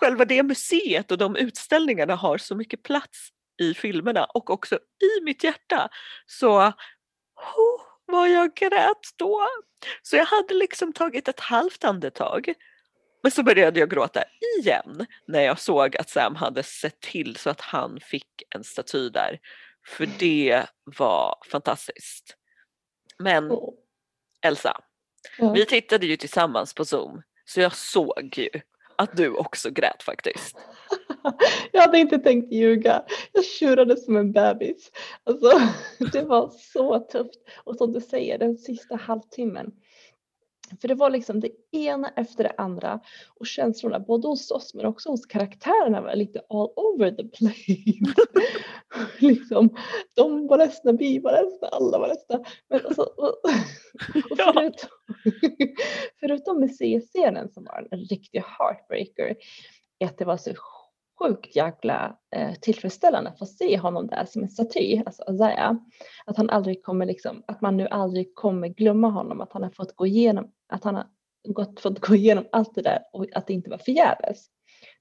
själva 0.00 0.24
det 0.24 0.42
museet 0.42 1.10
och 1.10 1.18
de 1.18 1.36
utställningarna 1.36 2.14
har 2.14 2.38
så 2.38 2.54
mycket 2.54 2.82
plats 2.82 3.32
i 3.58 3.74
filmerna 3.74 4.24
och 4.24 4.50
också 4.50 4.76
i 4.76 5.24
mitt 5.24 5.44
hjärta. 5.44 5.88
Så 6.26 6.58
oh, 6.58 7.82
vad 8.06 8.30
jag 8.30 8.54
grät 8.54 9.06
då. 9.16 9.48
Så 10.02 10.16
jag 10.16 10.24
hade 10.24 10.54
liksom 10.54 10.92
tagit 10.92 11.28
ett 11.28 11.40
halvt 11.40 11.84
andetag. 11.84 12.54
Men 13.22 13.32
så 13.32 13.42
började 13.42 13.80
jag 13.80 13.90
gråta 13.90 14.24
igen 14.58 15.06
när 15.26 15.40
jag 15.40 15.60
såg 15.60 15.96
att 15.96 16.10
Sam 16.10 16.34
hade 16.34 16.62
sett 16.62 17.00
till 17.00 17.36
så 17.36 17.50
att 17.50 17.60
han 17.60 18.00
fick 18.00 18.42
en 18.54 18.64
staty 18.64 19.08
där. 19.08 19.38
För 19.86 20.08
det 20.18 20.66
var 20.84 21.38
fantastiskt. 21.50 22.36
Men 23.18 23.50
Elsa, 24.42 24.80
ja. 25.38 25.52
vi 25.52 25.66
tittade 25.66 26.06
ju 26.06 26.16
tillsammans 26.16 26.74
på 26.74 26.84
Zoom 26.84 27.22
så 27.44 27.60
jag 27.60 27.76
såg 27.76 28.34
ju 28.36 28.50
att 28.96 29.16
du 29.16 29.30
också 29.30 29.70
grät 29.70 30.02
faktiskt. 30.02 30.56
jag 31.72 31.80
hade 31.80 31.98
inte 31.98 32.18
tänkt 32.18 32.52
ljuga. 32.52 33.02
Jag 33.32 33.44
tjurade 33.44 33.96
som 33.96 34.16
en 34.16 34.32
bebis. 34.32 34.90
Alltså, 35.24 35.50
det 36.12 36.22
var 36.22 36.48
så 36.48 36.98
tufft. 36.98 37.40
Och 37.64 37.76
som 37.76 37.92
du 37.92 38.00
säger, 38.00 38.38
den 38.38 38.56
sista 38.56 38.96
halvtimmen. 38.96 39.72
För 40.80 40.88
det 40.88 40.94
var 40.94 41.10
liksom 41.10 41.40
det 41.40 41.50
ena 41.72 42.12
efter 42.16 42.44
det 42.44 42.52
andra 42.56 43.00
och 43.28 43.46
känslorna 43.46 44.00
både 44.00 44.28
hos 44.28 44.50
oss 44.50 44.74
men 44.74 44.86
också 44.86 45.10
hos 45.10 45.26
karaktärerna 45.26 46.00
var 46.00 46.14
lite 46.14 46.40
all 46.48 46.68
over 46.76 47.10
the 47.10 47.24
place. 47.24 48.14
liksom, 49.18 49.76
de 50.14 50.46
var 50.46 50.58
ledsna, 50.58 50.92
vi 50.92 51.18
var 51.18 51.32
ledsna, 51.32 51.68
alla 51.68 51.98
var 51.98 52.08
ledsna. 52.08 52.44
Men 52.68 52.86
alltså, 52.86 53.02
och, 53.02 53.28
och 54.30 54.36
förutom, 54.36 54.90
förutom 56.20 56.60
museiscenen 56.60 57.48
som 57.48 57.64
var 57.64 57.88
en 57.90 58.00
riktig 58.00 58.42
heartbreaker, 58.58 59.36
att 60.04 60.18
det 60.18 60.24
var 60.24 60.36
så 60.36 60.50
sjukt 61.18 61.56
jäkla 61.56 62.16
eh, 62.36 62.54
tillfredsställande 62.54 63.30
att 63.30 63.38
få 63.38 63.46
se 63.46 63.78
honom 63.78 64.06
där 64.06 64.24
som 64.24 64.42
en 64.42 64.48
staty, 64.48 65.02
alltså 65.06 65.22
Isaiah. 65.30 65.74
Att 66.26 66.36
han 66.36 66.50
aldrig 66.50 66.82
kommer 66.82 67.06
liksom, 67.06 67.42
att 67.46 67.60
man 67.60 67.76
nu 67.76 67.86
aldrig 67.86 68.34
kommer 68.34 68.68
glömma 68.68 69.08
honom, 69.08 69.40
att 69.40 69.52
han 69.52 69.62
har 69.62 69.70
fått 69.70 69.96
gå 69.96 70.06
igenom, 70.06 70.52
att 70.68 70.84
han 70.84 70.94
har 70.94 71.06
gått, 71.48 71.80
fått 71.80 72.00
gå 72.00 72.14
igenom 72.14 72.44
allt 72.52 72.74
det 72.74 72.82
där 72.82 72.98
och 73.12 73.26
att 73.32 73.46
det 73.46 73.52
inte 73.52 73.70
var 73.70 73.78
förgäves. 73.78 74.46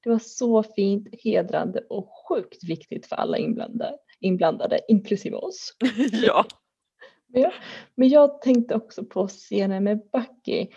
Det 0.03 0.09
var 0.09 0.19
så 0.19 0.63
fint, 0.63 1.07
hedrande 1.23 1.79
och 1.89 2.09
sjukt 2.27 2.63
viktigt 2.69 3.05
för 3.05 3.15
alla 3.15 3.37
inblandade, 3.37 3.97
inblandade 4.19 4.79
inklusive 4.87 5.35
oss. 5.35 5.73
ja. 6.11 6.45
ja. 7.27 7.51
Men 7.95 8.09
jag 8.09 8.41
tänkte 8.41 8.75
också 8.75 9.05
på 9.05 9.27
scenen 9.27 9.83
med 9.83 10.01
Bucky 10.11 10.67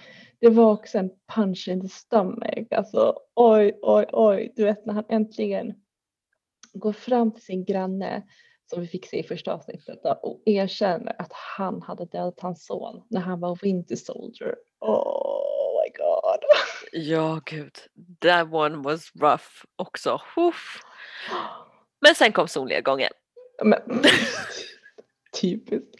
det 0.41 0.49
var 0.49 0.73
också 0.73 0.99
en 0.99 1.11
punch 1.35 1.69
in 1.69 1.81
the 1.81 1.89
stomach. 1.89 2.67
Alltså 2.71 3.19
oj, 3.35 3.79
oj, 3.83 4.07
oj. 4.13 4.53
Du 4.57 4.65
vet 4.65 4.87
när 4.87 4.95
han 4.95 5.05
äntligen 5.09 5.75
går 6.73 6.93
fram 6.93 7.31
till 7.33 7.45
sin 7.45 7.65
granne 7.65 8.23
som 8.71 8.81
vi 8.81 8.87
fick 8.87 9.07
se 9.07 9.19
i 9.19 9.23
första 9.23 9.53
avsnittet 9.53 9.99
och 10.23 10.43
erkänner 10.47 11.17
att 11.19 11.33
han 11.33 11.83
hade 11.83 12.05
dödat 12.05 12.41
hans 12.41 12.67
son 12.67 13.03
när 13.09 13.21
han 13.21 13.41
var 13.41 13.59
Winter 13.63 13.97
Soldier. 13.97 14.55
Oh 14.81 15.83
my 15.83 15.91
god. 15.99 16.41
Ja 16.93 17.41
gud, 17.45 17.79
that 18.21 18.53
one 18.53 18.77
was 18.77 19.13
rough 19.21 19.65
också. 19.77 20.21
Uff. 20.37 20.81
Men 22.01 22.15
sen 22.15 22.33
kom 22.33 22.49
solnedgången. 22.49 23.13
Men, 23.65 23.81
typiskt. 25.41 25.97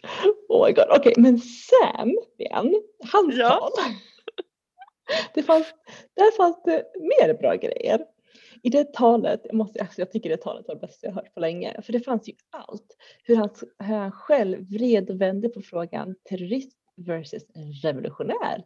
Oh 0.49 0.67
my 0.67 0.73
god. 0.73 0.85
Okej, 0.89 0.99
okay, 0.99 1.13
men 1.17 1.39
Sam 1.39 2.09
igen, 2.37 2.81
hans 3.11 3.35
ja. 3.35 3.49
tal. 3.49 3.71
Det 5.33 5.43
fanns, 5.43 5.73
där 6.15 6.37
fanns 6.37 6.63
det 6.63 6.85
mer 6.99 7.33
bra 7.33 7.55
grejer. 7.55 8.05
I 8.63 8.69
det 8.69 8.93
talet, 8.93 9.41
jag, 9.43 9.55
måste, 9.55 9.81
alltså 9.81 10.01
jag 10.01 10.11
tycker 10.11 10.29
det 10.29 10.37
talet 10.37 10.67
var 10.67 10.75
det 10.75 10.81
bästa 10.81 11.07
jag 11.07 11.13
hört 11.13 11.33
på 11.33 11.39
länge, 11.39 11.81
för 11.81 11.93
det 11.93 11.99
fanns 11.99 12.29
ju 12.29 12.33
allt. 12.49 12.97
Hur 13.23 13.35
han, 13.35 13.49
hur 13.79 13.95
han 13.95 14.11
själv 14.11 14.69
vred 14.69 15.09
och 15.09 15.21
vände 15.21 15.49
på 15.49 15.61
frågan 15.61 16.15
terrorist 16.29 16.77
versus 16.97 17.43
revolutionär. 17.83 18.63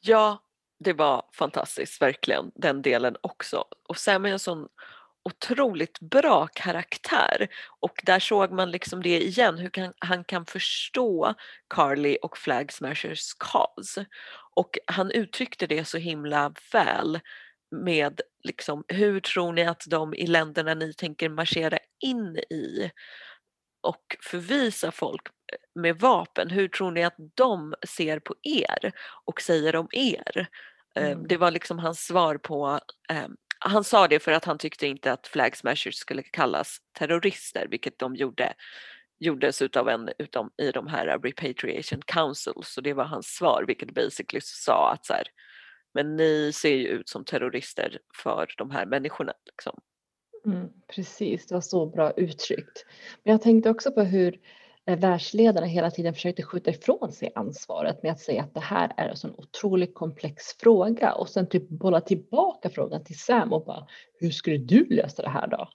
Ja, 0.00 0.42
det 0.78 0.92
var 0.92 1.24
fantastiskt, 1.32 2.02
verkligen, 2.02 2.52
den 2.54 2.82
delen 2.82 3.16
också. 3.20 3.64
Och 3.88 3.96
Samuelsson 3.96 4.68
otroligt 5.26 6.00
bra 6.00 6.46
karaktär 6.46 7.48
och 7.80 8.02
där 8.04 8.18
såg 8.18 8.52
man 8.52 8.70
liksom 8.70 9.02
det 9.02 9.22
igen, 9.22 9.58
hur 9.58 9.70
kan, 9.70 9.92
han 9.98 10.24
kan 10.24 10.46
förstå 10.46 11.34
Carly 11.74 12.16
och 12.22 12.38
Flag 12.38 12.72
Smashers 12.72 13.34
cause. 13.38 14.06
Och 14.54 14.78
han 14.86 15.10
uttryckte 15.10 15.66
det 15.66 15.84
så 15.84 15.98
himla 15.98 16.52
väl 16.72 17.20
med 17.70 18.20
liksom, 18.44 18.84
hur 18.88 19.20
tror 19.20 19.52
ni 19.52 19.66
att 19.66 19.84
de 19.86 20.14
i 20.14 20.26
länderna 20.26 20.74
ni 20.74 20.94
tänker 20.94 21.28
marschera 21.28 21.78
in 22.00 22.36
i 22.36 22.90
och 23.80 24.16
förvisa 24.20 24.90
folk 24.90 25.22
med 25.74 26.00
vapen, 26.00 26.50
hur 26.50 26.68
tror 26.68 26.90
ni 26.90 27.04
att 27.04 27.16
de 27.34 27.74
ser 27.88 28.18
på 28.18 28.34
er 28.42 28.92
och 29.24 29.40
säger 29.40 29.76
om 29.76 29.88
er? 29.92 30.48
Eh, 30.94 31.10
mm. 31.10 31.26
Det 31.28 31.36
var 31.36 31.50
liksom 31.50 31.78
hans 31.78 32.06
svar 32.06 32.36
på 32.36 32.80
um, 33.24 33.36
han 33.58 33.84
sa 33.84 34.08
det 34.08 34.20
för 34.20 34.32
att 34.32 34.44
han 34.44 34.58
tyckte 34.58 34.86
inte 34.86 35.12
att 35.12 35.26
flag 35.26 35.56
smashers 35.56 35.94
skulle 35.94 36.22
kallas 36.22 36.78
terrorister, 36.98 37.66
vilket 37.70 37.98
de 37.98 38.16
gjorde 38.16 38.54
gjordes 39.18 39.62
utav 39.62 39.88
en 39.88 40.10
utom 40.18 40.50
i 40.56 40.70
de 40.70 40.86
här 40.86 41.18
repatriation 41.18 42.02
councils 42.06 42.68
så 42.68 42.80
det 42.80 42.92
var 42.92 43.04
hans 43.04 43.26
svar 43.26 43.64
vilket 43.66 43.94
basically 43.94 44.40
sa 44.40 44.92
att 44.92 45.06
så 45.06 45.12
här, 45.12 45.26
men 45.94 46.16
ni 46.16 46.52
ser 46.54 46.74
ju 46.74 46.88
ut 46.88 47.08
som 47.08 47.24
terrorister 47.24 47.98
för 48.22 48.54
de 48.58 48.70
här 48.70 48.86
människorna. 48.86 49.32
Liksom. 49.46 49.80
Mm, 50.46 50.68
precis, 50.94 51.46
det 51.46 51.54
var 51.54 51.60
så 51.60 51.86
bra 51.86 52.12
uttryckt. 52.12 52.84
Men 53.24 53.32
jag 53.32 53.42
tänkte 53.42 53.70
också 53.70 53.92
på 53.92 54.02
hur 54.02 54.40
Eh, 54.86 54.98
världsledarna 54.98 55.66
hela 55.66 55.90
tiden 55.90 56.14
försökte 56.14 56.42
skjuta 56.42 56.70
ifrån 56.70 57.12
sig 57.12 57.32
ansvaret 57.34 58.02
med 58.02 58.12
att 58.12 58.20
säga 58.20 58.42
att 58.42 58.54
det 58.54 58.60
här 58.60 58.92
är 58.96 59.08
en 59.08 59.16
sån 59.16 59.34
otroligt 59.36 59.94
komplex 59.94 60.44
fråga 60.60 61.12
och 61.12 61.28
sen 61.28 61.48
typ 61.48 61.68
bolla 61.68 62.00
tillbaka 62.00 62.70
frågan 62.70 63.04
till 63.04 63.18
Sam 63.18 63.52
och 63.52 63.64
bara 63.64 63.86
hur 64.18 64.30
skulle 64.30 64.58
du 64.58 64.86
lösa 64.90 65.22
det 65.22 65.28
här 65.28 65.46
då? 65.46 65.68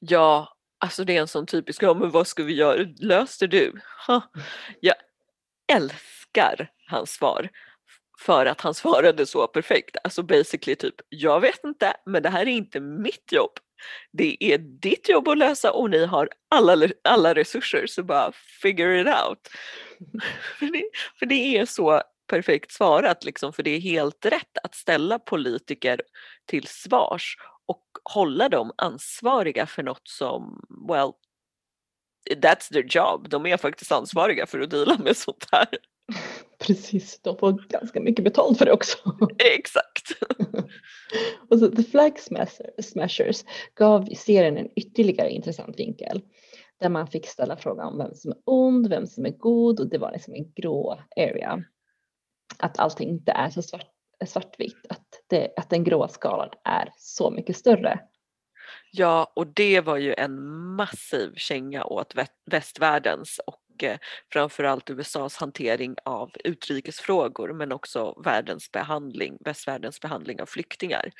Ja, 0.00 0.48
alltså 0.78 1.04
det 1.04 1.16
är 1.16 1.20
en 1.20 1.28
sån 1.28 1.46
typisk, 1.46 1.82
ja 1.82 1.94
men 1.94 2.10
vad 2.10 2.26
ska 2.26 2.42
vi 2.42 2.54
göra, 2.54 2.86
löste 2.98 3.46
du? 3.46 3.80
Ha. 4.06 4.22
Jag 4.80 4.96
älskar 5.72 6.70
hans 6.86 7.10
svar 7.10 7.48
för 8.18 8.46
att 8.46 8.60
han 8.60 8.74
svarade 8.74 9.26
så 9.26 9.46
perfekt. 9.46 9.96
Alltså 10.04 10.22
basically 10.22 10.76
typ, 10.76 10.94
jag 11.08 11.40
vet 11.40 11.64
inte 11.64 11.96
men 12.06 12.22
det 12.22 12.28
här 12.28 12.40
är 12.40 12.46
inte 12.46 12.80
mitt 12.80 13.32
jobb. 13.32 13.52
Det 14.12 14.36
är 14.40 14.58
ditt 14.58 15.08
jobb 15.08 15.28
att 15.28 15.38
lösa 15.38 15.72
och 15.72 15.90
ni 15.90 16.06
har 16.06 16.28
alla, 16.50 16.88
alla 17.04 17.34
resurser 17.34 17.86
så 17.86 18.02
bara 18.02 18.32
figure 18.62 19.00
it 19.00 19.06
out. 19.06 19.48
för, 20.58 20.66
det, 20.66 20.84
för 21.18 21.26
det 21.26 21.56
är 21.58 21.66
så 21.66 22.02
perfekt 22.26 22.72
svarat 22.72 23.24
liksom 23.24 23.52
för 23.52 23.62
det 23.62 23.70
är 23.70 23.80
helt 23.80 24.26
rätt 24.26 24.58
att 24.62 24.74
ställa 24.74 25.18
politiker 25.18 26.00
till 26.46 26.66
svars 26.66 27.36
och 27.66 27.84
hålla 28.04 28.48
dem 28.48 28.72
ansvariga 28.76 29.66
för 29.66 29.82
något 29.82 30.08
som, 30.08 30.66
well, 30.88 31.12
that's 32.30 32.72
their 32.72 32.86
job. 32.88 33.28
De 33.28 33.46
är 33.46 33.56
faktiskt 33.56 33.92
ansvariga 33.92 34.46
för 34.46 34.60
att 34.60 34.70
dela 34.70 34.98
med 34.98 35.16
sånt 35.16 35.46
här. 35.52 35.68
Precis, 36.58 37.20
de 37.22 37.38
får 37.38 37.52
ganska 37.68 38.00
mycket 38.00 38.24
betalt 38.24 38.58
för 38.58 38.64
det 38.64 38.72
också. 38.72 38.98
Exakt 39.38 39.85
och 41.50 41.58
så 41.58 41.70
The 41.70 41.82
Flag 41.82 42.18
Smashers 42.82 43.44
gav 43.74 44.04
serien 44.14 44.56
en 44.56 44.68
ytterligare 44.76 45.30
intressant 45.30 45.78
vinkel 45.78 46.22
där 46.80 46.88
man 46.88 47.06
fick 47.06 47.26
ställa 47.26 47.56
frågan 47.56 47.88
om 47.88 47.98
vem 47.98 48.14
som 48.14 48.30
är 48.30 48.38
ond, 48.44 48.88
vem 48.88 49.06
som 49.06 49.26
är 49.26 49.30
god 49.30 49.80
och 49.80 49.88
det 49.88 49.98
var 49.98 50.12
liksom 50.12 50.34
en 50.34 50.52
grå 50.52 50.98
area. 51.16 51.64
Att 52.58 52.78
allting 52.78 53.08
inte 53.08 53.32
är 53.32 53.50
så 53.50 53.62
svart, 53.62 53.90
svartvitt, 54.26 54.86
att, 54.88 55.06
det, 55.26 55.52
att 55.56 55.70
den 55.70 55.84
gråa 55.84 56.08
skalan 56.08 56.48
är 56.64 56.92
så 56.96 57.30
mycket 57.30 57.56
större. 57.56 58.00
Ja, 58.92 59.32
och 59.36 59.46
det 59.46 59.80
var 59.80 59.96
ju 59.96 60.14
en 60.14 60.46
massiv 60.76 61.32
känga 61.36 61.84
åt 61.84 62.14
västvärldens 62.50 63.40
och 63.46 63.65
framförallt 64.32 64.90
USAs 64.90 65.36
hantering 65.36 65.96
av 66.04 66.30
utrikesfrågor 66.44 67.52
men 67.52 67.72
också 67.72 68.22
världens 68.24 68.72
behandling, 68.72 69.38
västvärldens 69.40 70.00
behandling 70.00 70.40
av 70.40 70.46
flyktingar. 70.46 71.12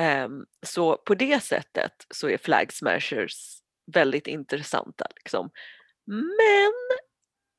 Ehm, 0.00 0.46
så 0.66 0.96
på 0.96 1.14
det 1.14 1.42
sättet 1.42 1.92
så 2.14 2.28
är 2.28 2.38
Flag 2.38 2.72
Smashers 2.72 3.58
väldigt 3.92 4.26
intressanta. 4.26 5.06
Liksom. 5.16 5.50
Men 6.06 6.98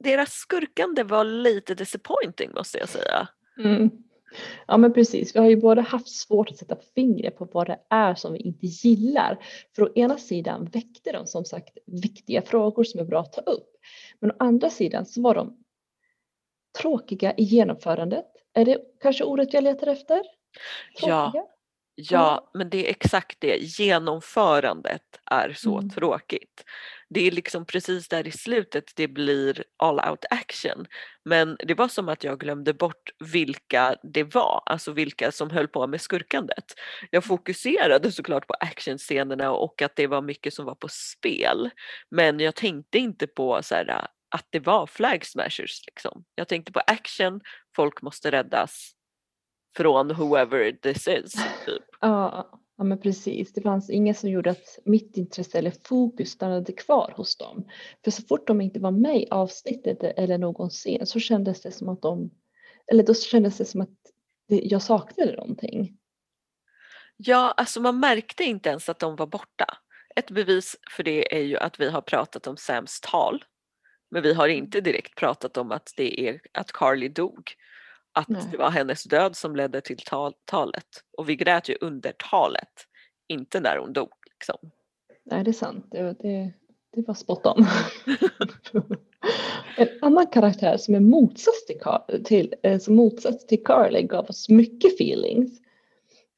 deras 0.04 0.34
skurkande 0.34 1.04
var 1.04 1.24
lite 1.24 1.76
disappointing 1.76 2.52
måste 2.54 2.78
jag 2.78 2.90
säga. 2.90 3.28
Mm. 3.58 3.90
Ja 4.68 4.78
men 4.78 4.94
precis, 4.94 5.36
vi 5.36 5.40
har 5.40 5.50
ju 5.50 5.56
både 5.56 5.82
haft 5.82 6.08
svårt 6.08 6.50
att 6.50 6.58
sätta 6.58 6.76
fingret 6.96 7.38
på 7.38 7.46
vad 7.46 7.68
det 7.68 7.80
är 7.90 8.16
som 8.16 8.34
vi 8.34 8.40
inte 8.40 8.66
gillar. 8.68 9.40
För 9.76 9.84
å 9.84 9.90
ena 9.96 10.18
sidan 10.18 10.66
väckte 10.66 11.12
de 11.12 11.28
som 11.28 11.46
sagt 11.46 11.78
viktiga 11.86 12.42
frågor 12.42 12.84
som 12.84 13.00
är 13.00 13.06
bra 13.06 13.20
att 13.20 13.34
ta 13.34 13.42
upp. 13.42 13.70
Men 14.20 14.32
å 14.32 14.36
andra 14.40 14.70
sidan 14.70 15.06
så 15.06 15.22
var 15.22 15.36
de 15.36 15.58
tråkiga 16.82 17.34
i 17.38 17.44
genomförandet. 17.44 18.26
Är 18.54 18.66
det 18.66 18.78
kanske 19.02 19.24
ordet 19.24 19.54
jag 19.54 19.64
letar 19.64 19.88
efter? 19.88 20.22
Tråkiga? 21.00 21.32
Ja. 21.34 21.55
Ja, 21.96 22.52
men 22.54 22.70
det 22.70 22.86
är 22.88 22.90
exakt 22.90 23.38
det. 23.40 23.58
Genomförandet 23.58 25.20
är 25.32 25.54
så 25.54 25.78
mm. 25.78 25.90
tråkigt. 25.90 26.64
Det 27.10 27.28
är 27.28 27.32
liksom 27.32 27.66
precis 27.66 28.08
där 28.08 28.28
i 28.28 28.32
slutet 28.32 28.92
det 28.96 29.08
blir 29.08 29.64
all 29.78 30.10
out 30.10 30.26
action. 30.30 30.86
Men 31.26 31.58
det 31.60 31.74
var 31.74 31.88
som 31.88 32.10
att 32.10 32.24
jag 32.24 32.40
glömde 32.40 32.74
bort 32.74 33.10
vilka 33.20 33.96
det 34.04 34.24
var, 34.24 34.64
alltså 34.66 34.92
vilka 34.92 35.32
som 35.32 35.50
höll 35.50 35.68
på 35.68 35.88
med 35.88 36.02
skurkandet. 36.02 36.74
Jag 37.12 37.24
mm. 37.24 37.28
fokuserade 37.28 38.12
såklart 38.12 38.48
på 38.48 38.54
actionscenerna 38.60 39.52
och 39.52 39.82
att 39.82 39.96
det 39.96 40.08
var 40.08 40.22
mycket 40.22 40.54
som 40.54 40.66
var 40.66 40.76
på 40.76 40.88
spel. 40.88 41.70
Men 42.10 42.40
jag 42.40 42.56
tänkte 42.56 42.98
inte 42.98 43.28
på 43.28 43.64
så 43.64 43.76
här, 43.76 44.08
att 44.30 44.48
det 44.50 44.60
var 44.60 44.88
flag 44.88 45.26
smashers. 45.26 45.86
Liksom. 45.88 46.26
Jag 46.36 46.48
tänkte 46.48 46.72
på 46.72 46.82
action, 46.88 47.42
folk 47.76 48.02
måste 48.02 48.32
räddas 48.32 48.95
från 49.78 50.16
whoever 50.16 50.72
this 50.72 51.08
is. 51.08 51.34
Typ. 51.66 51.84
Ja, 52.02 52.50
ja, 52.78 52.84
men 52.84 53.02
precis. 53.02 53.54
Det 53.54 53.62
fanns 53.62 53.90
inget 53.90 54.18
som 54.18 54.30
gjorde 54.30 54.50
att 54.50 54.80
mitt 54.86 55.18
intresse 55.18 55.58
eller 55.58 55.74
fokus 55.84 56.30
stannade 56.30 56.74
kvar 56.74 57.14
hos 57.18 57.38
dem. 57.38 57.70
För 58.04 58.12
så 58.12 58.22
fort 58.22 58.48
de 58.48 58.62
inte 58.62 58.80
var 58.80 58.92
med 58.92 59.22
i 59.22 59.28
avsnittet 59.32 60.04
eller 60.04 60.38
någon 60.38 60.70
scen 60.70 61.08
så 61.08 61.20
kändes 61.20 61.62
det 61.62 61.72
som 61.72 61.90
att 61.90 62.02
de, 62.02 62.32
eller 62.92 63.04
då 63.04 63.14
kändes 63.14 63.58
det 63.58 63.66
som 63.66 63.82
att 63.82 63.90
jag 64.48 64.82
saknade 64.82 65.36
någonting. 65.36 65.98
Ja, 67.18 67.54
alltså 67.58 67.82
man 67.82 68.00
märkte 68.00 68.44
inte 68.44 68.70
ens 68.70 68.90
att 68.90 69.00
de 69.00 69.16
var 69.16 69.28
borta. 69.28 69.78
Ett 70.16 70.32
bevis 70.32 70.76
för 70.92 71.04
det 71.04 71.36
är 71.36 71.42
ju 71.42 71.58
att 71.58 71.80
vi 71.80 71.90
har 71.90 72.02
pratat 72.02 72.48
om 72.48 72.58
Sams 72.58 73.02
tal. 73.02 73.44
Men 74.12 74.24
vi 74.24 74.34
har 74.34 74.48
inte 74.48 74.82
direkt 74.82 75.16
pratat 75.16 75.58
om 75.58 75.72
att 75.72 75.94
det 75.98 76.28
är 76.28 76.42
att 76.52 76.72
Carly 76.72 77.10
dog 77.10 77.56
att 78.16 78.30
Nej. 78.30 78.42
det 78.52 78.58
var 78.58 78.70
hennes 78.70 79.04
död 79.04 79.36
som 79.36 79.56
ledde 79.56 79.82
till 79.82 79.98
tal 79.98 80.34
talet. 80.46 80.88
Och 81.18 81.30
vi 81.30 81.36
grät 81.36 81.70
ju 81.70 81.78
under 81.82 82.14
talet, 82.32 82.88
inte 83.28 83.60
när 83.60 83.78
hon 83.78 83.94
dog. 83.94 84.10
Liksom. 84.32 84.72
Nej, 85.24 85.44
det 85.44 85.52
är 85.52 85.54
sant. 85.54 85.88
Det, 85.92 86.16
det, 86.20 86.54
det 86.96 87.08
var 87.08 87.14
spot 87.14 87.46
on. 87.46 87.66
en 89.78 89.88
annan 90.02 90.28
karaktär 90.28 90.78
som 90.78 90.96
är 90.96 91.00
motsats 91.00 91.66
till, 91.66 91.80
till, 92.24 92.56
eh, 92.64 92.80
som 92.80 92.96
motsats 92.96 93.48
till 93.48 93.64
Carly 93.64 94.02
gav 94.02 94.26
oss 94.26 94.50
mycket 94.50 94.94
feelings 94.94 95.60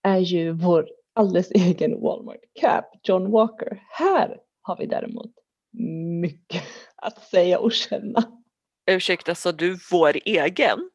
är 0.02 0.18
ju 0.18 0.52
vår 0.52 0.90
alldeles 1.14 1.52
egen 1.52 2.02
Walmart 2.02 2.42
Cap, 2.54 2.86
John 3.04 3.32
Walker. 3.32 3.84
Här 3.90 4.38
har 4.62 4.78
vi 4.78 4.86
däremot 4.86 5.32
mycket 6.22 6.64
att 6.96 7.24
säga 7.24 7.60
och 7.60 7.72
känna. 7.72 8.24
Ursäkta, 8.92 9.36
sa 9.36 9.52
du 9.52 9.78
vår 9.92 10.18
egen? 10.26 10.90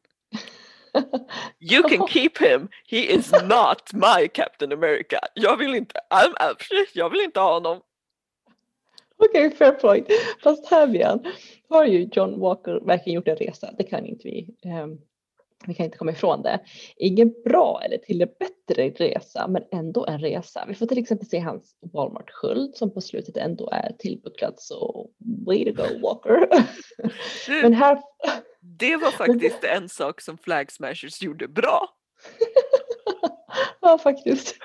You 1.59 1.83
can 1.83 2.07
keep 2.09 2.37
him, 2.39 2.69
he 2.87 2.97
is 2.97 3.31
not 3.31 3.93
my 3.93 4.27
Captain 4.27 4.71
America. 4.71 5.19
Jag 5.33 5.57
vill 5.57 5.75
inte, 5.75 5.99
I'm, 6.09 6.55
jag 6.93 7.09
vill 7.09 7.21
inte 7.21 7.39
ha 7.39 7.53
honom. 7.53 7.81
Okej, 9.17 9.47
okay, 9.47 9.57
fair 9.57 9.71
point. 9.71 10.07
Fast 10.43 10.71
här 10.71 10.87
Björn, 10.87 11.25
har 11.69 11.85
ju 11.85 12.09
John 12.11 12.39
Walker 12.39 12.79
verkligen 12.85 13.15
gjort 13.15 13.27
en 13.27 13.35
resa. 13.35 13.73
Det 13.77 13.83
kan 13.83 14.05
inte 14.05 14.27
vi. 14.27 14.47
Um, 14.65 15.01
vi 15.67 15.73
kan 15.73 15.85
inte 15.85 15.97
komma 15.97 16.11
ifrån 16.11 16.41
det. 16.41 16.59
Ingen 16.97 17.33
bra 17.45 17.81
eller 17.85 17.97
till 17.97 18.17
det 18.17 18.39
bättre 18.39 18.89
resa, 18.89 19.47
men 19.47 19.63
ändå 19.71 20.05
en 20.05 20.19
resa. 20.19 20.65
Vi 20.67 20.75
får 20.75 20.85
till 20.85 20.97
exempel 20.97 21.27
se 21.27 21.39
hans 21.39 21.75
Walmart-sköld 21.93 22.75
som 22.75 22.93
på 22.93 23.01
slutet 23.01 23.37
ändå 23.37 23.69
är 23.69 23.95
tillbucklad 23.99 24.53
så 24.57 25.09
way 25.47 25.65
to 25.65 25.83
go 25.83 25.99
Walker. 26.01 26.47
men 27.61 27.73
här... 27.73 28.01
Det 28.79 28.97
var 28.97 29.11
faktiskt 29.11 29.63
en 29.63 29.89
sak 29.89 30.21
som 30.21 30.37
Flag 30.37 30.71
Smashers 30.71 31.21
gjorde 31.21 31.47
bra. 31.47 31.89
ja, 33.81 33.97
faktiskt. 33.97 34.55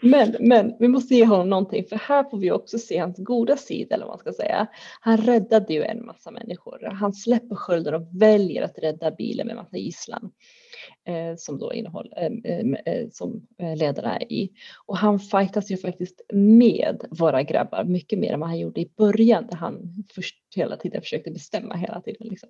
Men, 0.00 0.36
men 0.40 0.76
vi 0.78 0.88
måste 0.88 1.14
ge 1.14 1.24
honom 1.24 1.50
någonting 1.50 1.84
för 1.84 1.96
här 1.96 2.24
får 2.24 2.38
vi 2.38 2.50
också 2.50 2.78
se 2.78 2.98
hans 2.98 3.18
goda 3.18 3.56
sida 3.56 3.94
eller 3.94 4.04
vad 4.04 4.12
man 4.12 4.18
ska 4.18 4.32
säga. 4.32 4.66
Han 5.00 5.16
räddade 5.16 5.74
ju 5.74 5.82
en 5.82 6.06
massa 6.06 6.30
människor. 6.30 6.88
Han 6.92 7.12
släpper 7.12 7.56
skölden 7.56 7.94
och 7.94 8.08
väljer 8.12 8.62
att 8.62 8.78
rädda 8.78 9.10
bilen 9.10 9.46
med 9.46 9.56
massa 9.56 9.76
gisslan 9.76 10.30
eh, 11.04 11.36
som 11.36 11.58
då 11.58 11.72
innehåller, 11.72 12.12
eh, 12.16 12.52
eh, 12.52 12.94
eh, 12.94 13.08
som 13.10 13.46
eh, 13.58 13.76
ledarna 13.76 14.16
är 14.16 14.32
i. 14.32 14.52
Och 14.86 14.98
han 14.98 15.20
fightas 15.20 15.70
ju 15.70 15.76
faktiskt 15.76 16.20
med 16.32 17.04
våra 17.10 17.42
grabbar 17.42 17.84
mycket 17.84 18.18
mer 18.18 18.32
än 18.32 18.40
vad 18.40 18.48
han 18.48 18.58
gjorde 18.58 18.80
i 18.80 18.90
början 18.96 19.46
där 19.46 19.56
han 19.56 20.04
först 20.14 20.36
hela 20.56 20.76
tiden 20.76 21.02
försökte 21.02 21.30
bestämma 21.30 21.74
hela 21.74 22.00
tiden. 22.00 22.28
Liksom. 22.28 22.48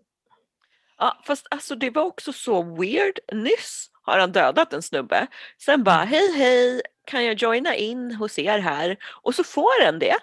Ja, 0.98 1.22
fast 1.26 1.46
alltså 1.50 1.74
det 1.74 1.90
var 1.90 2.04
också 2.04 2.32
så 2.32 2.62
weird. 2.62 3.18
Nyss 3.32 3.90
har 4.02 4.18
han 4.18 4.32
dödat 4.32 4.72
en 4.72 4.82
snubbe. 4.82 5.26
Sen 5.58 5.84
bara 5.84 6.04
hej 6.04 6.32
hej, 6.36 6.82
kan 7.04 7.24
jag 7.24 7.34
joina 7.34 7.76
in 7.76 8.14
hos 8.14 8.38
er 8.38 8.58
här? 8.58 8.96
Och 9.22 9.34
så 9.34 9.44
får 9.44 9.84
den 9.84 9.98
det. 9.98 10.16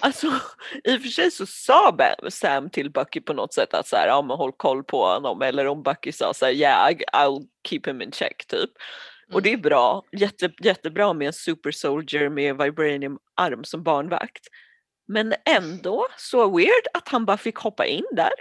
Alltså 0.00 0.26
i 0.84 0.96
och 0.96 1.02
för 1.02 1.08
sig 1.08 1.30
så 1.30 1.46
sa 1.46 1.96
Sam 2.30 2.70
till 2.70 2.90
Bucky 2.90 3.20
på 3.20 3.32
något 3.32 3.54
sätt 3.54 3.74
att 3.74 3.86
så 3.86 3.96
här, 3.96 4.06
ja 4.06 4.22
men 4.22 4.36
håll 4.36 4.52
koll 4.52 4.84
på 4.84 5.06
honom 5.06 5.42
eller 5.42 5.66
om 5.66 5.82
Bucky 5.82 6.12
sa 6.12 6.34
så 6.34 6.44
här, 6.44 6.52
yeah 6.52 6.90
I'll 7.12 7.46
keep 7.68 7.80
him 7.84 8.02
in 8.02 8.12
check 8.12 8.46
typ. 8.46 8.70
Mm. 9.28 9.34
Och 9.34 9.42
det 9.42 9.52
är 9.52 9.56
bra, 9.56 10.04
Jätte, 10.12 10.52
jättebra 10.60 11.12
med 11.12 11.26
en 11.26 11.32
super 11.32 11.70
soldier 11.70 12.28
med 12.28 12.56
vibranium 12.58 13.18
arm 13.34 13.64
som 13.64 13.82
barnvakt. 13.82 14.46
Men 15.08 15.34
ändå 15.44 16.06
så 16.16 16.56
weird 16.56 16.86
att 16.94 17.08
han 17.08 17.24
bara 17.24 17.36
fick 17.36 17.56
hoppa 17.56 17.86
in 17.86 18.04
där. 18.12 18.32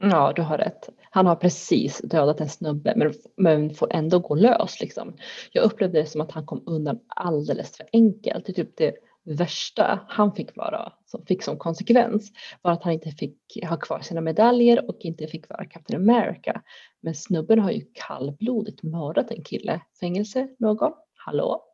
Ja, 0.00 0.32
du 0.36 0.42
har 0.42 0.58
rätt. 0.58 0.88
Han 1.10 1.26
har 1.26 1.36
precis 1.36 1.98
dödat 1.98 2.40
en 2.40 2.48
snubbe 2.48 2.92
men, 2.96 3.12
men 3.36 3.74
får 3.74 3.92
ändå 3.92 4.18
gå 4.18 4.34
lös. 4.34 4.80
Liksom. 4.80 5.16
Jag 5.52 5.64
upplevde 5.64 6.00
det 6.00 6.06
som 6.06 6.20
att 6.20 6.32
han 6.32 6.46
kom 6.46 6.62
undan 6.66 6.98
alldeles 7.08 7.76
för 7.76 7.86
enkelt. 7.92 8.46
Det 8.46 8.52
är 8.52 8.64
typ 8.64 8.76
det 8.76 8.94
värsta 9.24 10.00
han 10.08 10.34
fick 10.34 10.56
vara, 10.56 10.92
som 11.06 11.26
fick 11.26 11.42
som 11.42 11.58
konsekvens 11.58 12.32
var 12.62 12.72
att 12.72 12.82
han 12.82 12.92
inte 12.92 13.10
fick 13.10 13.38
ha 13.68 13.76
kvar 13.76 14.00
sina 14.00 14.20
medaljer 14.20 14.88
och 14.88 14.96
inte 15.00 15.26
fick 15.26 15.48
vara 15.48 15.64
Captain 15.64 16.10
America. 16.10 16.62
Men 17.00 17.14
snubben 17.14 17.58
har 17.58 17.70
ju 17.70 17.84
kallblodigt 17.94 18.82
mördat 18.82 19.30
en 19.30 19.44
kille. 19.44 19.80
Fängelse 20.00 20.48
någon? 20.58 20.92
Hallå? 21.14 21.64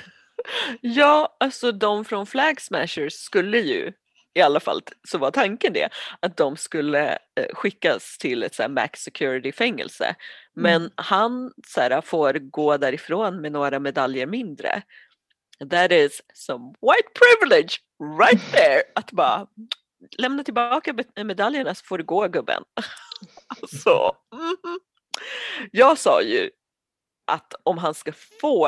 ja, 0.80 1.36
alltså 1.40 1.72
de 1.72 2.04
från 2.04 2.26
Flag 2.26 2.60
Smashers 2.60 3.12
skulle 3.12 3.58
ju 3.58 3.92
i 4.34 4.40
alla 4.40 4.60
fall 4.60 4.82
så 5.08 5.18
var 5.18 5.30
tanken 5.30 5.72
det, 5.72 5.88
att 6.20 6.36
de 6.36 6.56
skulle 6.56 7.10
eh, 7.12 7.46
skickas 7.52 8.18
till 8.18 8.42
ett 8.42 8.54
så 8.54 8.68
max 8.68 9.00
security 9.00 9.52
fängelse. 9.52 10.14
Men 10.54 10.76
mm. 10.76 10.90
han 10.96 11.52
så 11.66 11.80
här, 11.80 12.00
får 12.00 12.34
gå 12.34 12.76
därifrån 12.76 13.40
med 13.40 13.52
några 13.52 13.78
medaljer 13.78 14.26
mindre. 14.26 14.82
That 15.70 15.92
is 15.92 16.22
some 16.34 16.74
white 16.80 17.08
privilege 17.14 17.78
right 18.18 18.52
there! 18.52 18.82
Att 18.94 19.12
bara 19.12 19.46
lämna 20.18 20.44
tillbaka 20.44 20.94
medaljerna 21.24 21.74
så 21.74 21.84
får 21.84 21.98
du 21.98 22.04
gå 22.04 22.28
gubben. 22.28 22.62
alltså, 23.46 24.16
mm. 24.32 24.78
Jag 25.70 25.98
sa 25.98 26.22
ju 26.22 26.50
att 27.26 27.54
om 27.62 27.78
han 27.78 27.94
ska 27.94 28.12
få 28.40 28.66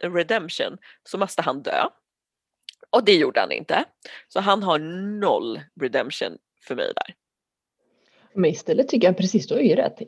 redemption 0.00 0.78
så 1.04 1.18
måste 1.18 1.42
han 1.42 1.62
dö. 1.62 1.88
Och 2.92 3.04
det 3.04 3.14
gjorde 3.14 3.40
han 3.40 3.52
inte. 3.52 3.84
Så 4.28 4.40
han 4.40 4.62
har 4.62 4.78
noll 5.20 5.60
redemption 5.80 6.38
för 6.66 6.74
mig 6.74 6.92
där. 6.96 7.14
Men 8.34 8.50
istället 8.50 8.88
tycker 8.88 9.08
jag, 9.08 9.16
precis 9.16 9.46
du 9.46 9.54
har 9.54 9.60
ju 9.60 9.74
rätt, 9.74 10.00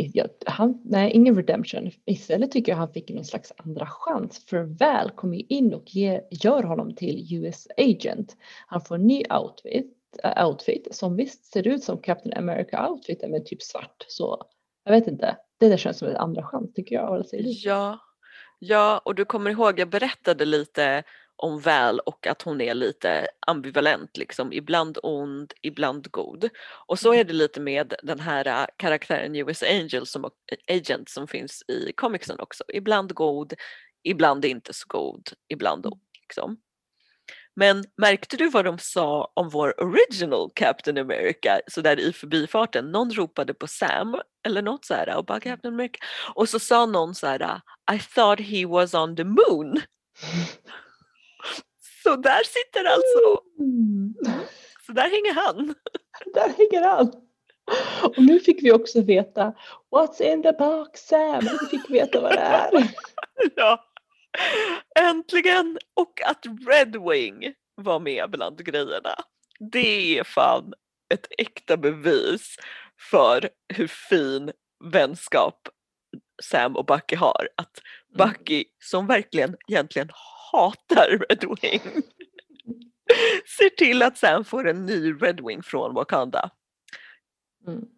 han, 0.47 0.83
nej 0.85 1.11
ingen 1.13 1.37
redemption. 1.37 1.91
Istället 2.07 2.51
tycker 2.51 2.73
jag 2.73 2.77
han 2.77 2.93
fick 2.93 3.11
någon 3.11 3.25
slags 3.25 3.53
andra 3.57 3.87
chans. 3.87 4.45
För 4.47 4.63
Val 4.63 5.11
kommer 5.11 5.53
in 5.53 5.75
och 5.75 5.85
ger, 5.87 6.23
gör 6.31 6.63
honom 6.63 6.95
till 6.95 7.35
US 7.35 7.67
agent. 7.77 8.37
Han 8.67 8.81
får 8.81 8.95
en 8.95 9.07
ny 9.07 9.23
outfit, 9.43 9.93
äh, 10.23 10.47
outfit 10.47 10.89
som 10.91 11.17
visst 11.17 11.45
ser 11.45 11.67
ut 11.67 11.85
som 11.85 11.99
Captain 11.99 12.35
America 12.35 12.91
outfiten 12.91 13.31
men 13.31 13.45
typ 13.45 13.63
svart. 13.63 14.05
Så 14.09 14.43
jag 14.85 14.93
vet 14.93 15.07
inte, 15.07 15.37
det 15.61 15.69
där 15.69 15.77
känns 15.77 15.99
som 15.99 16.09
en 16.09 16.17
andra 16.17 16.43
chans 16.43 16.73
tycker 16.75 16.95
jag. 16.95 17.25
Ja, 17.33 17.99
ja 18.59 19.01
och 19.05 19.15
du 19.15 19.25
kommer 19.25 19.51
ihåg 19.51 19.79
jag 19.79 19.89
berättade 19.89 20.45
lite 20.45 21.03
om 21.37 21.61
väl 21.61 21.99
och 21.99 22.27
att 22.27 22.43
hon 22.43 22.61
är 22.61 22.75
lite 22.75 23.29
ambivalent, 23.47 24.17
liksom. 24.17 24.53
ibland 24.53 24.99
ond, 25.03 25.53
ibland 25.63 26.11
god. 26.11 26.49
Och 26.87 26.99
så 26.99 27.11
är 27.11 27.15
mm. 27.15 27.27
det 27.27 27.33
lite 27.33 27.61
med 27.61 27.95
den 28.03 28.21
här 28.21 28.47
äh, 28.47 28.67
karaktären 28.77 29.37
US 29.37 29.63
Angel 29.63 30.07
som, 30.07 30.31
Agent 30.69 31.09
som 31.09 31.29
finns 31.29 31.63
i 31.69 31.93
comicsen 31.93 32.41
också. 32.41 32.65
Ibland 32.69 33.15
god, 33.15 33.55
ibland 34.03 34.45
inte 34.45 34.73
så 34.73 34.85
god, 34.89 35.31
ibland 35.49 35.87
mm. 35.87 35.93
ond. 35.93 36.03
Liksom. 36.23 36.57
Men 37.57 37.85
märkte 37.97 38.37
du 38.37 38.51
vad 38.51 38.65
de 38.65 38.79
sa 38.79 39.33
om 39.35 39.49
vår 39.49 39.83
original 39.83 40.51
Captain 40.55 40.99
America 40.99 41.61
sådär 41.67 42.01
i 42.01 42.13
förbifarten? 42.13 42.93
Någon 42.93 43.11
ropade 43.11 43.55
på 43.55 43.67
Sam 43.67 44.21
eller 44.47 44.63
något 44.63 44.85
så 44.85 44.95
här 44.95 45.17
och 45.17 45.25
bara 45.25 45.41
Captain 45.41 45.75
America 45.75 45.99
och 46.35 46.49
så 46.49 46.59
sa 46.59 46.87
någon 46.87 47.15
så 47.15 47.27
här 47.27 47.61
I 47.93 47.99
thought 47.99 48.41
he 48.41 48.67
was 48.67 48.95
on 48.95 49.17
the 49.17 49.25
moon. 49.25 49.81
Så 52.05 52.17
där 52.17 52.43
sitter 52.45 52.85
alltså. 52.85 53.41
Mm. 53.59 54.15
Så 54.87 54.93
där 54.93 55.11
hänger 55.11 55.35
han. 55.35 55.75
Där 56.35 56.49
hänger 56.49 56.89
han. 56.89 57.13
Och 58.03 58.19
nu 58.19 58.41
fick 58.41 58.65
vi 58.65 58.73
också 58.73 59.03
veta 59.03 59.55
What's 59.91 60.23
in 60.23 60.43
the 60.43 60.53
box 60.53 61.01
Sam? 61.01 61.45
Nu 61.45 61.69
fick 61.71 61.91
vi 61.91 61.93
veta 61.93 62.21
vad 62.21 62.33
det 62.33 62.39
är. 62.39 62.71
Ja, 63.57 63.85
äntligen! 65.01 65.79
Och 65.95 66.23
att 66.25 66.47
Red 66.69 66.97
Wing 67.11 67.55
var 67.75 68.01
med 68.01 68.31
bland 68.31 68.65
grejerna. 68.65 69.15
Det 69.73 70.19
är 70.19 70.25
fan 70.25 70.73
ett 71.15 71.27
äkta 71.39 71.77
bevis 71.77 72.57
för 73.11 73.49
hur 73.75 73.87
fin 73.87 74.53
vänskap 74.85 75.69
Sam 76.43 76.77
och 76.77 76.87
Bucky 76.87 77.17
har. 77.17 77.49
Att. 77.57 77.81
Bucky, 78.19 78.65
som 78.79 79.07
verkligen 79.07 79.57
egentligen 79.69 80.09
hatar 80.53 81.09
Red 81.29 81.45
Wing, 81.63 81.81
ser 83.59 83.69
till 83.69 84.03
att 84.03 84.19
Sam 84.19 84.45
får 84.45 84.69
en 84.69 84.87
ny 84.87 85.13
Red 85.13 85.41
Wing 85.47 85.63
från 85.63 85.95
Wakanda. 85.95 86.51
Mm. 87.67 87.89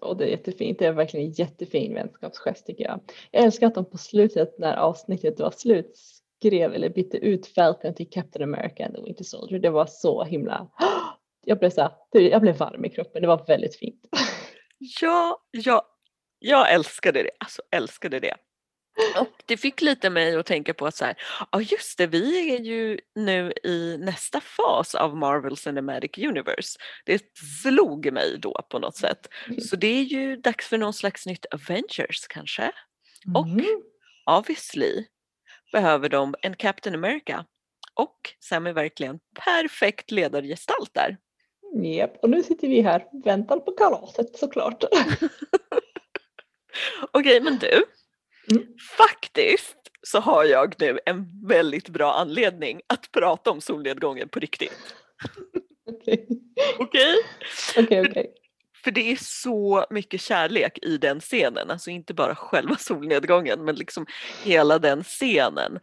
Och 0.00 0.16
det 0.16 0.24
är 0.24 0.28
jättefint, 0.28 0.78
det 0.78 0.86
är 0.86 0.92
verkligen 0.92 1.26
en 1.26 1.32
jättefin 1.32 1.94
vänskapsgest 1.94 2.66
tycker 2.66 2.84
jag. 2.84 3.00
Jag 3.30 3.44
älskar 3.44 3.66
att 3.66 3.74
de 3.74 3.90
på 3.90 3.98
slutet 3.98 4.58
när 4.58 4.76
avsnittet 4.76 5.40
var 5.40 5.50
slut 5.50 5.98
skrev 6.38 6.74
eller 6.74 6.88
bytte 6.88 7.16
ut 7.16 7.46
Falcon 7.46 7.94
till 7.94 8.10
Captain 8.10 8.54
America 8.54 8.84
and 8.84 8.94
the 8.94 9.02
Winter 9.02 9.24
Soldier. 9.24 9.58
Det 9.58 9.70
var 9.70 9.86
så 9.86 10.24
himla, 10.24 10.68
jag 11.44 11.58
blev, 11.58 11.70
så 11.70 11.80
här, 11.80 11.92
jag 12.10 12.40
blev 12.40 12.56
varm 12.56 12.84
i 12.84 12.90
kroppen, 12.90 13.22
det 13.22 13.28
var 13.28 13.46
väldigt 13.46 13.76
fint. 13.76 14.00
Ja, 15.00 15.38
ja 15.50 15.86
jag 16.38 16.72
älskade 16.72 17.22
det, 17.22 17.30
alltså 17.38 17.62
älskade 17.70 18.20
det. 18.20 18.34
Och 19.20 19.42
det 19.46 19.56
fick 19.56 19.80
lite 19.80 20.10
mig 20.10 20.36
att 20.36 20.46
tänka 20.46 20.74
på 20.74 20.86
att 20.86 20.96
så 20.96 21.04
här, 21.04 21.16
ja 21.52 21.60
just 21.60 21.98
det, 21.98 22.06
vi 22.06 22.54
är 22.54 22.60
ju 22.60 22.98
nu 23.14 23.52
i 23.64 23.96
nästa 23.98 24.40
fas 24.40 24.94
av 24.94 25.16
Marvel 25.16 25.56
Cinematic 25.56 26.18
Universe. 26.18 26.78
Det 27.04 27.22
slog 27.62 28.12
mig 28.12 28.38
då 28.38 28.62
på 28.70 28.78
något 28.78 28.96
sätt. 28.96 29.28
Så 29.68 29.76
det 29.76 29.86
är 29.86 30.02
ju 30.02 30.36
dags 30.36 30.68
för 30.68 30.78
någon 30.78 30.94
slags 30.94 31.26
nytt 31.26 31.46
Avengers 31.46 32.26
kanske. 32.28 32.72
Och 33.34 33.46
mm. 33.46 33.82
obviously 34.30 35.04
behöver 35.72 36.08
de 36.08 36.34
en 36.42 36.56
Captain 36.56 36.94
America. 36.94 37.44
Och 37.94 38.20
Sam 38.40 38.66
är 38.66 38.72
verkligen 38.72 39.18
perfekt 39.44 40.10
ledargestalt 40.10 40.94
där. 40.94 41.16
Japp, 41.82 42.16
och 42.22 42.30
nu 42.30 42.42
sitter 42.42 42.68
vi 42.68 42.80
här 42.80 43.06
och 43.12 43.26
väntar 43.26 43.58
på 43.58 43.72
kalaset 43.72 44.38
såklart. 44.38 44.84
Okej, 47.12 47.40
men 47.40 47.58
du. 47.58 47.84
Mm. 48.50 48.66
Faktiskt 48.96 49.76
så 50.02 50.20
har 50.20 50.44
jag 50.44 50.74
nu 50.78 50.98
en 51.06 51.46
väldigt 51.46 51.88
bra 51.88 52.14
anledning 52.14 52.80
att 52.86 53.12
prata 53.12 53.50
om 53.50 53.60
solnedgången 53.60 54.28
på 54.28 54.40
riktigt. 54.40 54.94
Okej. 55.90 56.26
Okej? 56.78 57.16
Okej. 57.76 58.34
För 58.84 58.90
det 58.90 59.12
är 59.12 59.16
så 59.20 59.86
mycket 59.90 60.20
kärlek 60.20 60.78
i 60.82 60.98
den 60.98 61.20
scenen, 61.20 61.70
alltså 61.70 61.90
inte 61.90 62.14
bara 62.14 62.34
själva 62.34 62.76
solnedgången 62.78 63.64
men 63.64 63.74
liksom 63.74 64.06
hela 64.44 64.78
den 64.78 65.04
scenen. 65.04 65.78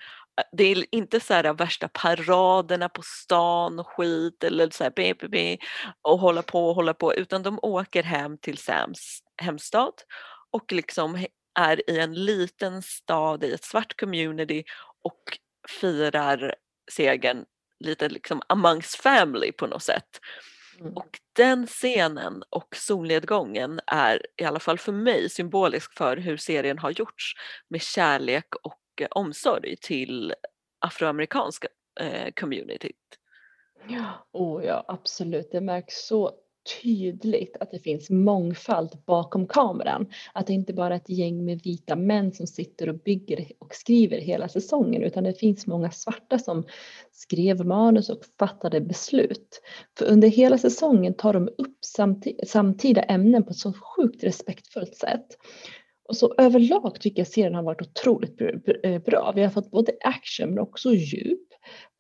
Det 0.52 0.64
är 0.64 0.86
inte 0.92 1.20
så 1.20 1.34
här 1.34 1.54
värsta 1.54 1.88
paraderna 1.88 2.90
på 2.90 3.02
stan 3.02 3.80
och 3.80 3.88
skit 3.88 4.44
eller 4.44 4.70
så 4.70 4.84
här 4.84 4.92
BBB 4.92 5.58
och 6.02 6.20
hålla 6.20 6.42
på 6.42 6.70
och 6.70 6.76
hålla 6.76 6.94
på 6.94 7.16
utan 7.16 7.44
de 7.44 7.60
åker 7.62 8.04
hem 8.04 8.38
till 8.38 8.58
Sams 8.58 9.20
hemstad 9.42 9.94
och 10.52 10.72
liksom 10.72 11.26
är 11.56 11.90
i 11.90 12.00
en 12.00 12.14
liten 12.14 12.82
stad 12.82 13.44
i 13.44 13.54
ett 13.54 13.64
svart 13.64 14.00
community 14.00 14.64
och 15.04 15.40
firar 15.82 16.56
segern 16.92 17.46
lite 17.80 18.10
liksom 18.10 18.42
amongst 18.50 18.96
family 18.96 19.52
på 19.52 19.68
något 19.68 19.84
sätt. 19.84 20.20
Mm. 20.80 20.94
Och 20.94 21.20
den 21.34 21.68
scenen 21.68 22.44
och 22.50 22.76
solnedgången 22.76 23.80
är 23.88 24.26
i 24.38 24.44
alla 24.44 24.60
fall 24.60 24.78
för 24.78 24.92
mig 24.92 25.30
symbolisk 25.30 25.94
för 25.94 26.18
hur 26.18 26.38
serien 26.38 26.80
har 26.80 26.92
gjorts 26.92 27.34
med 27.68 27.82
kärlek 27.82 28.56
och 28.64 28.80
eh, 29.02 29.08
omsorg 29.12 29.76
till 29.76 30.34
afroamerikanska 30.80 31.68
eh, 32.00 32.32
communityt. 32.34 32.96
Ja, 33.88 34.28
oh 34.32 34.66
ja, 34.66 34.86
absolut. 34.88 35.52
Det 35.52 35.62
märks 35.62 36.08
så 36.08 36.32
tydligt 36.82 37.58
att 37.60 37.72
det 37.72 37.80
finns 37.80 38.10
mångfald 38.10 38.90
bakom 39.06 39.48
kameran. 39.48 40.08
Att 40.34 40.48
det 40.48 40.54
inte 40.54 40.74
bara 40.74 40.94
är 40.94 40.98
ett 40.98 41.10
gäng 41.10 41.46
med 41.46 41.62
vita 41.64 41.96
män 41.96 42.32
som 42.32 42.48
sitter 42.48 42.90
och 42.90 43.00
bygger 43.00 43.46
och 43.60 43.76
skriver 43.76 44.18
hela 44.18 44.48
säsongen 44.50 45.04
utan 45.04 45.24
det 45.24 45.34
finns 45.34 45.68
många 45.68 45.92
svarta 45.92 46.40
som 46.40 46.64
skrev 47.12 47.66
manus 47.66 48.10
och 48.10 48.26
fattade 48.40 48.82
beslut. 48.82 49.62
För 49.98 50.06
under 50.06 50.28
hela 50.28 50.58
säsongen 50.58 51.14
tar 51.14 51.34
de 51.34 51.48
upp 51.48 51.78
samtida 52.46 53.02
ämnen 53.02 53.44
på 53.44 53.50
ett 53.50 53.58
så 53.58 53.74
sjukt 53.74 54.24
respektfullt 54.24 54.96
sätt. 54.96 55.38
Och 56.10 56.18
så 56.18 56.34
överlag 56.38 57.02
tycker 57.02 57.20
jag 57.20 57.28
serien 57.28 57.56
har 57.56 57.64
varit 57.64 57.82
otroligt 57.82 58.42
eh, 58.84 59.00
bra. 59.00 59.32
Vi 59.36 59.44
har 59.44 59.50
fått 59.50 59.72
både 59.72 59.92
action 60.02 60.50
men 60.50 60.60
också 60.60 60.92
djup 60.92 61.48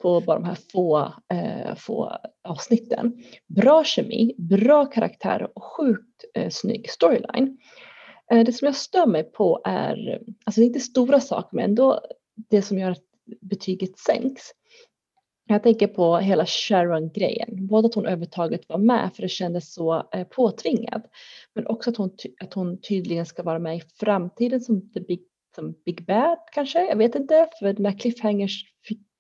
på 0.02 0.22
bara 0.22 0.40
de 0.40 0.46
här 0.46 0.58
få, 0.72 1.14
eh, 1.34 1.76
få 1.76 2.18
avsnitten. 2.44 3.24
Bra 3.48 3.84
kemi, 3.84 4.36
bra 4.38 4.86
karaktär 4.86 5.52
och 5.56 5.64
sjukt 5.64 6.26
eh, 6.34 6.50
snygg 6.50 6.90
storyline. 6.90 7.58
Eh, 8.32 8.44
det 8.44 8.54
som 8.54 8.66
jag 8.66 8.76
stör 8.76 9.06
mig 9.06 9.24
på 9.24 9.62
är, 9.66 10.22
alltså 10.46 10.62
det 10.62 10.66
är 10.66 10.68
inte 10.68 10.80
stora 10.80 11.20
saker 11.20 11.56
men 11.56 11.66
ändå 11.66 12.02
det 12.50 12.62
som 12.62 12.80
gör 12.80 12.92
att 12.92 13.04
betyget 13.42 13.98
sänks. 13.98 14.52
Jag 15.48 15.64
tänker 15.64 15.88
på 15.88 16.18
hela 16.18 16.46
Sharon-grejen, 16.46 17.68
både 17.68 17.88
att 17.88 17.96
hon 17.96 18.06
överhuvudtaget 18.06 18.70
var 18.70 18.78
med 18.78 19.12
för 19.16 19.22
det 19.22 19.30
kändes 19.30 19.74
så 19.74 20.04
påtvingat. 20.04 20.30
påtvingad, 20.30 21.02
men 21.56 21.68
också 21.68 21.90
att 21.90 21.98
hon, 21.98 22.12
att 22.44 22.54
hon 22.54 22.82
tydligen 22.82 23.26
ska 23.26 23.44
vara 23.44 23.60
med 23.60 23.78
i 23.78 23.82
framtiden 24.00 24.62
som 24.62 24.92
the 24.92 25.00
big, 25.00 25.22
som 25.56 25.76
big 25.86 26.06
bad 26.06 26.38
kanske, 26.52 26.86
jag 26.86 26.98
vet 26.98 27.16
inte, 27.16 27.48
för 27.60 27.74
den 27.74 27.86
här 27.86 28.00
cliffhangers 28.00 28.64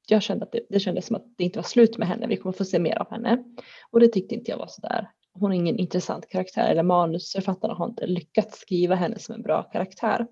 jag 0.08 0.22
kände 0.22 0.46
att 0.46 0.52
det, 0.52 0.66
det 0.70 0.80
kändes 0.80 1.06
som 1.06 1.16
att 1.16 1.26
det 1.38 1.44
inte 1.44 1.60
var 1.60 1.64
slut 1.64 1.98
med 1.98 2.08
henne. 2.08 2.28
Vi 2.28 2.38
kommer 2.38 2.54
få 2.54 2.66
se 2.66 2.80
mer 2.80 2.98
av 2.98 3.12
henne. 3.12 3.44
Och 3.92 4.00
det 4.00 4.08
tyckte 4.08 4.36
inte 4.36 4.52
jag 4.52 4.58
var 4.58 4.68
sådär. 4.68 5.10
Hon 5.34 5.52
är 5.52 5.56
ingen 5.56 5.78
intressant 5.78 6.30
karaktär 6.30 6.72
eller 6.72 6.84
manusförfattarna 6.84 7.74
har 7.74 7.86
inte 7.86 8.08
lyckats 8.08 8.60
skriva 8.60 8.96
henne 8.96 9.20
som 9.20 9.36
en 9.36 9.42
bra 9.42 9.64
karaktär. 9.64 10.28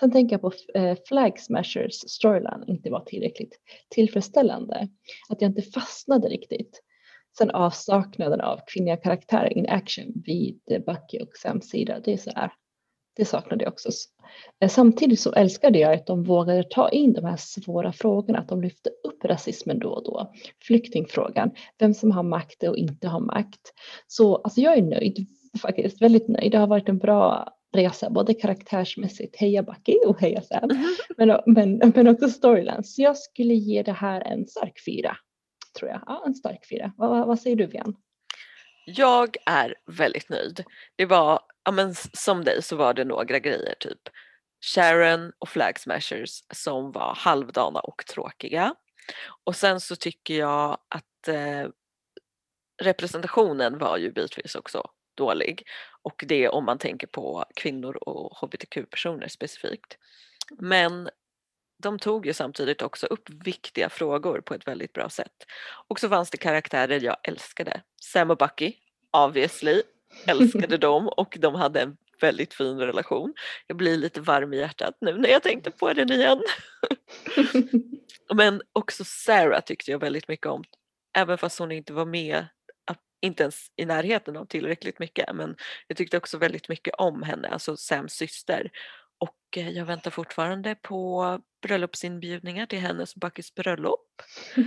Sen 0.00 0.12
tänker 0.12 0.34
jag 0.34 0.40
på 0.40 0.52
eh, 0.74 0.98
Flag 1.06 1.40
Smashers 1.40 1.94
storyline 1.94 2.64
inte 2.66 2.90
var 2.90 3.00
tillräckligt 3.00 3.58
tillfredsställande. 3.88 4.88
Att 5.28 5.42
jag 5.42 5.50
inte 5.50 5.62
fastnade 5.62 6.28
riktigt. 6.28 6.82
Sen 7.38 7.50
avsaknaden 7.50 8.40
av 8.40 8.60
kvinnliga 8.66 8.96
karaktärer 8.96 9.58
in 9.58 9.68
action 9.68 10.12
vid 10.26 10.60
Bucky 10.66 11.18
och 11.20 11.36
Sams 11.36 11.68
sida. 11.68 12.00
Det 12.04 12.12
är 12.12 12.16
så 12.16 12.30
här, 12.30 12.52
det 13.16 13.24
saknade 13.24 13.64
jag 13.64 13.72
också. 13.72 13.88
Eh, 14.60 14.68
samtidigt 14.68 15.20
så 15.20 15.32
älskade 15.32 15.78
jag 15.78 15.94
att 15.94 16.06
de 16.06 16.24
vågade 16.24 16.64
ta 16.64 16.88
in 16.88 17.12
de 17.12 17.24
här 17.24 17.36
svåra 17.36 17.92
frågorna, 17.92 18.38
att 18.38 18.48
de 18.48 18.62
lyfte 18.62 18.90
upp 19.04 19.24
rasismen 19.24 19.78
då 19.78 19.90
och 19.90 20.04
då. 20.04 20.32
Flyktingfrågan, 20.62 21.50
vem 21.78 21.94
som 21.94 22.10
har 22.10 22.22
makt 22.22 22.62
och 22.62 22.76
inte 22.76 23.08
har 23.08 23.20
makt. 23.20 23.72
Så 24.06 24.36
alltså 24.36 24.60
jag 24.60 24.78
är 24.78 24.82
nöjd, 24.82 25.26
faktiskt 25.62 26.02
väldigt 26.02 26.28
nöjd. 26.28 26.52
Det 26.52 26.58
har 26.58 26.66
varit 26.66 26.88
en 26.88 26.98
bra 26.98 27.48
resa, 27.72 28.10
både 28.10 28.34
karaktärsmässigt, 28.34 29.36
heja 29.36 29.62
Bucky 29.62 29.98
och 30.06 30.20
heja 30.20 30.42
Sam, 30.42 30.70
mm. 30.70 30.96
men, 31.16 31.40
men, 31.46 31.92
men 31.94 32.08
också 32.08 32.28
storyline. 32.28 32.84
Så 32.84 33.02
jag 33.02 33.16
skulle 33.16 33.54
ge 33.54 33.82
det 33.82 33.92
här 33.92 34.20
en 34.20 34.46
stark 34.46 34.80
fyra, 34.86 35.16
tror 35.78 35.90
jag. 35.90 36.02
Ja, 36.06 36.22
en 36.26 36.34
stark 36.34 36.68
fyra. 36.68 36.92
Vad, 36.96 37.26
vad 37.26 37.40
säger 37.40 37.56
du 37.56 37.66
Vian? 37.66 37.96
Jag 38.86 39.36
är 39.46 39.74
väldigt 39.86 40.28
nöjd. 40.28 40.64
Det 40.96 41.06
var, 41.06 41.40
ja 41.64 41.72
men 41.72 41.94
som 41.94 42.44
dig 42.44 42.62
så 42.62 42.76
var 42.76 42.94
det 42.94 43.04
några 43.04 43.38
grejer 43.38 43.74
typ 43.80 44.00
Sharon 44.60 45.32
och 45.38 45.48
Flag 45.48 45.80
Smashers 45.80 46.42
som 46.54 46.92
var 46.92 47.14
halvdana 47.14 47.80
och 47.80 48.06
tråkiga. 48.06 48.74
Och 49.44 49.56
sen 49.56 49.80
så 49.80 49.96
tycker 49.96 50.34
jag 50.34 50.78
att 50.88 51.28
eh, 51.28 51.68
representationen 52.82 53.78
var 53.78 53.96
ju 53.96 54.12
bitvis 54.12 54.54
också 54.54 54.90
dålig 55.16 55.62
och 56.02 56.24
det 56.28 56.48
om 56.48 56.64
man 56.64 56.78
tänker 56.78 57.06
på 57.06 57.44
kvinnor 57.56 57.96
och 57.96 58.36
hbtq-personer 58.36 59.28
specifikt. 59.28 59.98
Men 60.58 61.10
de 61.82 61.98
tog 61.98 62.26
ju 62.26 62.32
samtidigt 62.32 62.82
också 62.82 63.06
upp 63.06 63.30
viktiga 63.30 63.88
frågor 63.88 64.40
på 64.40 64.54
ett 64.54 64.66
väldigt 64.66 64.92
bra 64.92 65.08
sätt. 65.08 65.46
Och 65.88 66.00
så 66.00 66.08
fanns 66.08 66.30
det 66.30 66.36
karaktärer 66.36 67.00
jag 67.04 67.16
älskade. 67.22 67.82
Sam 68.02 68.30
och 68.30 68.36
Bucky, 68.36 68.72
obviously, 69.10 69.82
älskade 70.26 70.76
dem 70.78 71.08
och 71.08 71.36
de 71.40 71.54
hade 71.54 71.80
en 71.80 71.96
väldigt 72.20 72.54
fin 72.54 72.78
relation. 72.78 73.34
Jag 73.66 73.76
blir 73.76 73.96
lite 73.96 74.20
varm 74.20 74.54
i 74.54 74.58
hjärtat 74.58 74.96
nu 75.00 75.18
när 75.18 75.28
jag 75.28 75.42
tänkte 75.42 75.70
på 75.70 75.92
den 75.92 76.12
igen. 76.12 76.42
Men 78.34 78.62
också 78.72 79.04
Sarah 79.04 79.60
tyckte 79.60 79.90
jag 79.90 79.98
väldigt 79.98 80.28
mycket 80.28 80.46
om, 80.46 80.64
även 81.16 81.38
fast 81.38 81.58
hon 81.58 81.72
inte 81.72 81.92
var 81.92 82.04
med 82.04 82.46
inte 83.20 83.42
ens 83.42 83.66
i 83.76 83.84
närheten 83.84 84.36
av 84.36 84.44
tillräckligt 84.44 84.98
mycket 84.98 85.34
men 85.34 85.56
jag 85.86 85.96
tyckte 85.96 86.16
också 86.16 86.38
väldigt 86.38 86.68
mycket 86.68 86.94
om 86.94 87.22
henne, 87.22 87.48
alltså 87.48 87.76
Sams 87.76 88.12
syster. 88.12 88.70
Och 89.18 89.56
eh, 89.56 89.70
jag 89.70 89.84
väntar 89.84 90.10
fortfarande 90.10 90.74
på 90.74 91.38
bröllopsinbjudningar 91.62 92.66
till 92.66 92.78
hennes 92.78 93.14
och 93.14 93.20
Buckys 93.20 93.54
bröllop. 93.54 94.22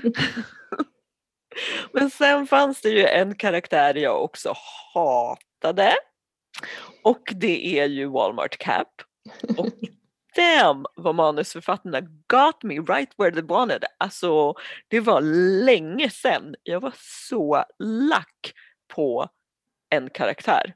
men 1.91 2.10
sen 2.10 2.47
fanns 2.47 2.82
det 2.82 2.89
ju 2.89 3.06
en 3.06 3.36
karaktär 3.36 3.95
jag 3.95 4.24
också 4.24 4.54
hatade 4.93 5.93
och 7.04 7.34
det 7.36 7.80
är 7.80 7.86
ju 7.86 8.06
Walmart 8.06 8.58
Cap. 8.58 9.01
Och 9.58 9.68
damn 10.36 10.86
vad 10.96 11.16
manusförfattarna 11.16 12.02
got 12.28 12.64
me 12.64 12.80
right 12.80 13.10
where 13.18 13.32
they 13.32 13.42
wanted. 13.42 13.84
Alltså 13.98 14.54
det 14.88 15.00
var 15.00 15.22
länge 15.66 16.10
sedan 16.10 16.56
jag 16.64 16.80
var 16.80 16.94
så 17.30 17.66
lack 17.80 18.54
på 18.88 19.30
en 19.90 20.10
karaktär. 20.10 20.74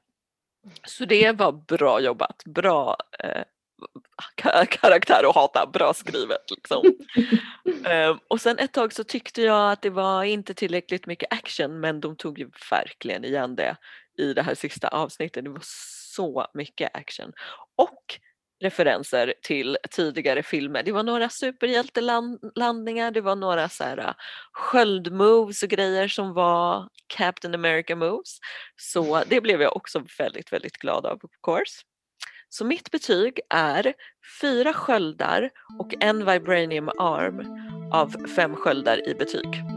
Så 0.88 1.06
det 1.06 1.32
var 1.32 1.52
bra 1.52 2.00
jobbat, 2.00 2.44
bra 2.46 2.98
eh, 3.20 3.44
karaktär 4.68 5.30
att 5.30 5.36
hata, 5.36 5.66
bra 5.74 5.94
skrivet 5.94 6.52
liksom. 6.52 6.84
um, 8.10 8.20
och 8.28 8.42
sen 8.42 8.60
ett 8.60 8.74
tag 8.74 8.94
så 8.94 9.04
tyckte 9.04 9.42
jag 9.42 9.72
att 9.72 9.82
det 9.82 9.90
var 9.90 10.24
inte 10.24 10.54
tillräckligt 10.54 11.06
mycket 11.06 11.34
action 11.34 11.80
men 11.80 12.02
de 12.02 12.16
tog 12.16 12.40
ju 12.40 12.50
verkligen 12.72 13.26
igen 13.26 13.56
det 13.56 13.78
i 14.18 14.34
det 14.34 14.42
här 14.42 14.56
sista 14.56 14.88
avsnittet. 14.88 15.44
Det 15.44 15.50
var 15.50 15.64
så 16.16 16.48
mycket 16.54 16.96
action. 16.96 17.34
Och 17.76 18.20
referenser 18.60 19.34
till 19.42 19.78
tidigare 19.92 20.44
filmer. 20.44 20.84
Det 20.84 20.92
var 20.92 21.04
några 21.04 21.30
superhjältelandningar, 21.30 23.12
det 23.12 23.22
var 23.22 23.36
några 23.36 23.70
så 23.70 23.84
här 23.84 23.98
äh, 23.98 24.14
sköldmoves 24.52 25.64
och 25.64 25.70
grejer 25.70 26.08
som 26.08 26.34
var 26.34 26.90
Captain 27.08 27.56
America 27.56 27.96
moves. 27.96 28.38
Så 28.76 29.24
det 29.28 29.42
blev 29.42 29.62
jag 29.62 29.76
också 29.76 30.04
väldigt, 30.18 30.54
väldigt 30.54 30.78
glad 30.78 31.06
av 31.06 31.20
of 31.24 31.32
course. 31.44 31.82
Så 32.50 32.66
mitt 32.66 32.92
betyg 32.92 33.40
är 33.50 33.94
fyra 34.42 34.74
sköldar 34.74 35.50
och 35.80 35.94
en 36.00 36.26
vibranium 36.26 36.90
arm 36.90 37.44
av 37.94 38.28
fem 38.36 38.56
sköldar 38.56 39.10
i 39.10 39.14
betyg. 39.14 39.77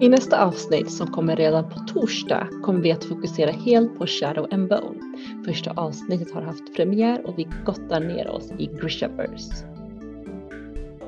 I 0.00 0.08
nästa 0.08 0.44
avsnitt 0.44 0.90
som 0.90 1.06
kommer 1.06 1.36
redan 1.36 1.70
på 1.70 1.78
torsdag 1.78 2.48
kommer 2.62 2.80
vi 2.80 2.92
att 2.92 3.04
fokusera 3.04 3.50
helt 3.50 3.98
på 3.98 4.06
Shadow 4.06 4.46
and 4.50 4.68
Bone. 4.68 4.98
Första 5.44 5.70
avsnittet 5.70 6.34
har 6.34 6.42
haft 6.42 6.76
premiär 6.76 7.26
och 7.26 7.38
vi 7.38 7.48
gottar 7.66 8.00
ner 8.00 8.30
oss 8.30 8.52
i 8.58 8.66
Grishaverse. 8.66 9.66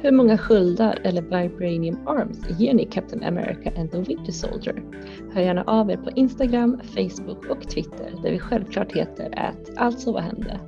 Hur 0.00 0.12
många 0.12 0.38
sköldar 0.38 0.98
eller 1.02 1.22
vibranium 1.22 1.98
arms 2.06 2.38
ger 2.58 2.74
ni 2.74 2.84
Captain 2.84 3.24
America 3.24 3.80
and 3.80 3.90
the 3.90 3.98
Winter 3.98 4.32
Soldier? 4.32 4.82
Hör 5.32 5.42
gärna 5.42 5.64
av 5.64 5.90
er 5.90 5.96
på 5.96 6.10
Instagram, 6.10 6.80
Facebook 6.94 7.46
och 7.50 7.70
Twitter 7.70 8.14
där 8.22 8.30
vi 8.30 8.38
självklart 8.38 8.92
heter 8.92 9.38
att 9.38 9.76
alltså 9.76 10.12
vad 10.12 10.22
hände? 10.22 10.60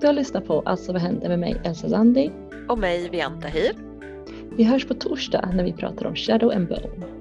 Du 0.00 0.06
har 0.06 0.14
lyssnat 0.14 0.46
på 0.46 0.60
Alltså 0.60 0.92
vad 0.92 1.02
hände 1.02 1.28
med 1.28 1.38
mig 1.38 1.60
Elsa 1.64 1.88
Zandi 1.88 2.30
och 2.68 2.78
mig 2.78 3.08
Vianta 3.08 3.48
Hir. 3.48 3.91
Vi 4.56 4.64
hörs 4.64 4.86
på 4.86 4.94
torsdag 4.94 5.48
när 5.54 5.64
vi 5.64 5.72
pratar 5.72 6.06
om 6.06 6.14
Shadow 6.16 6.52
and 6.52 6.68
Bone. 6.68 7.11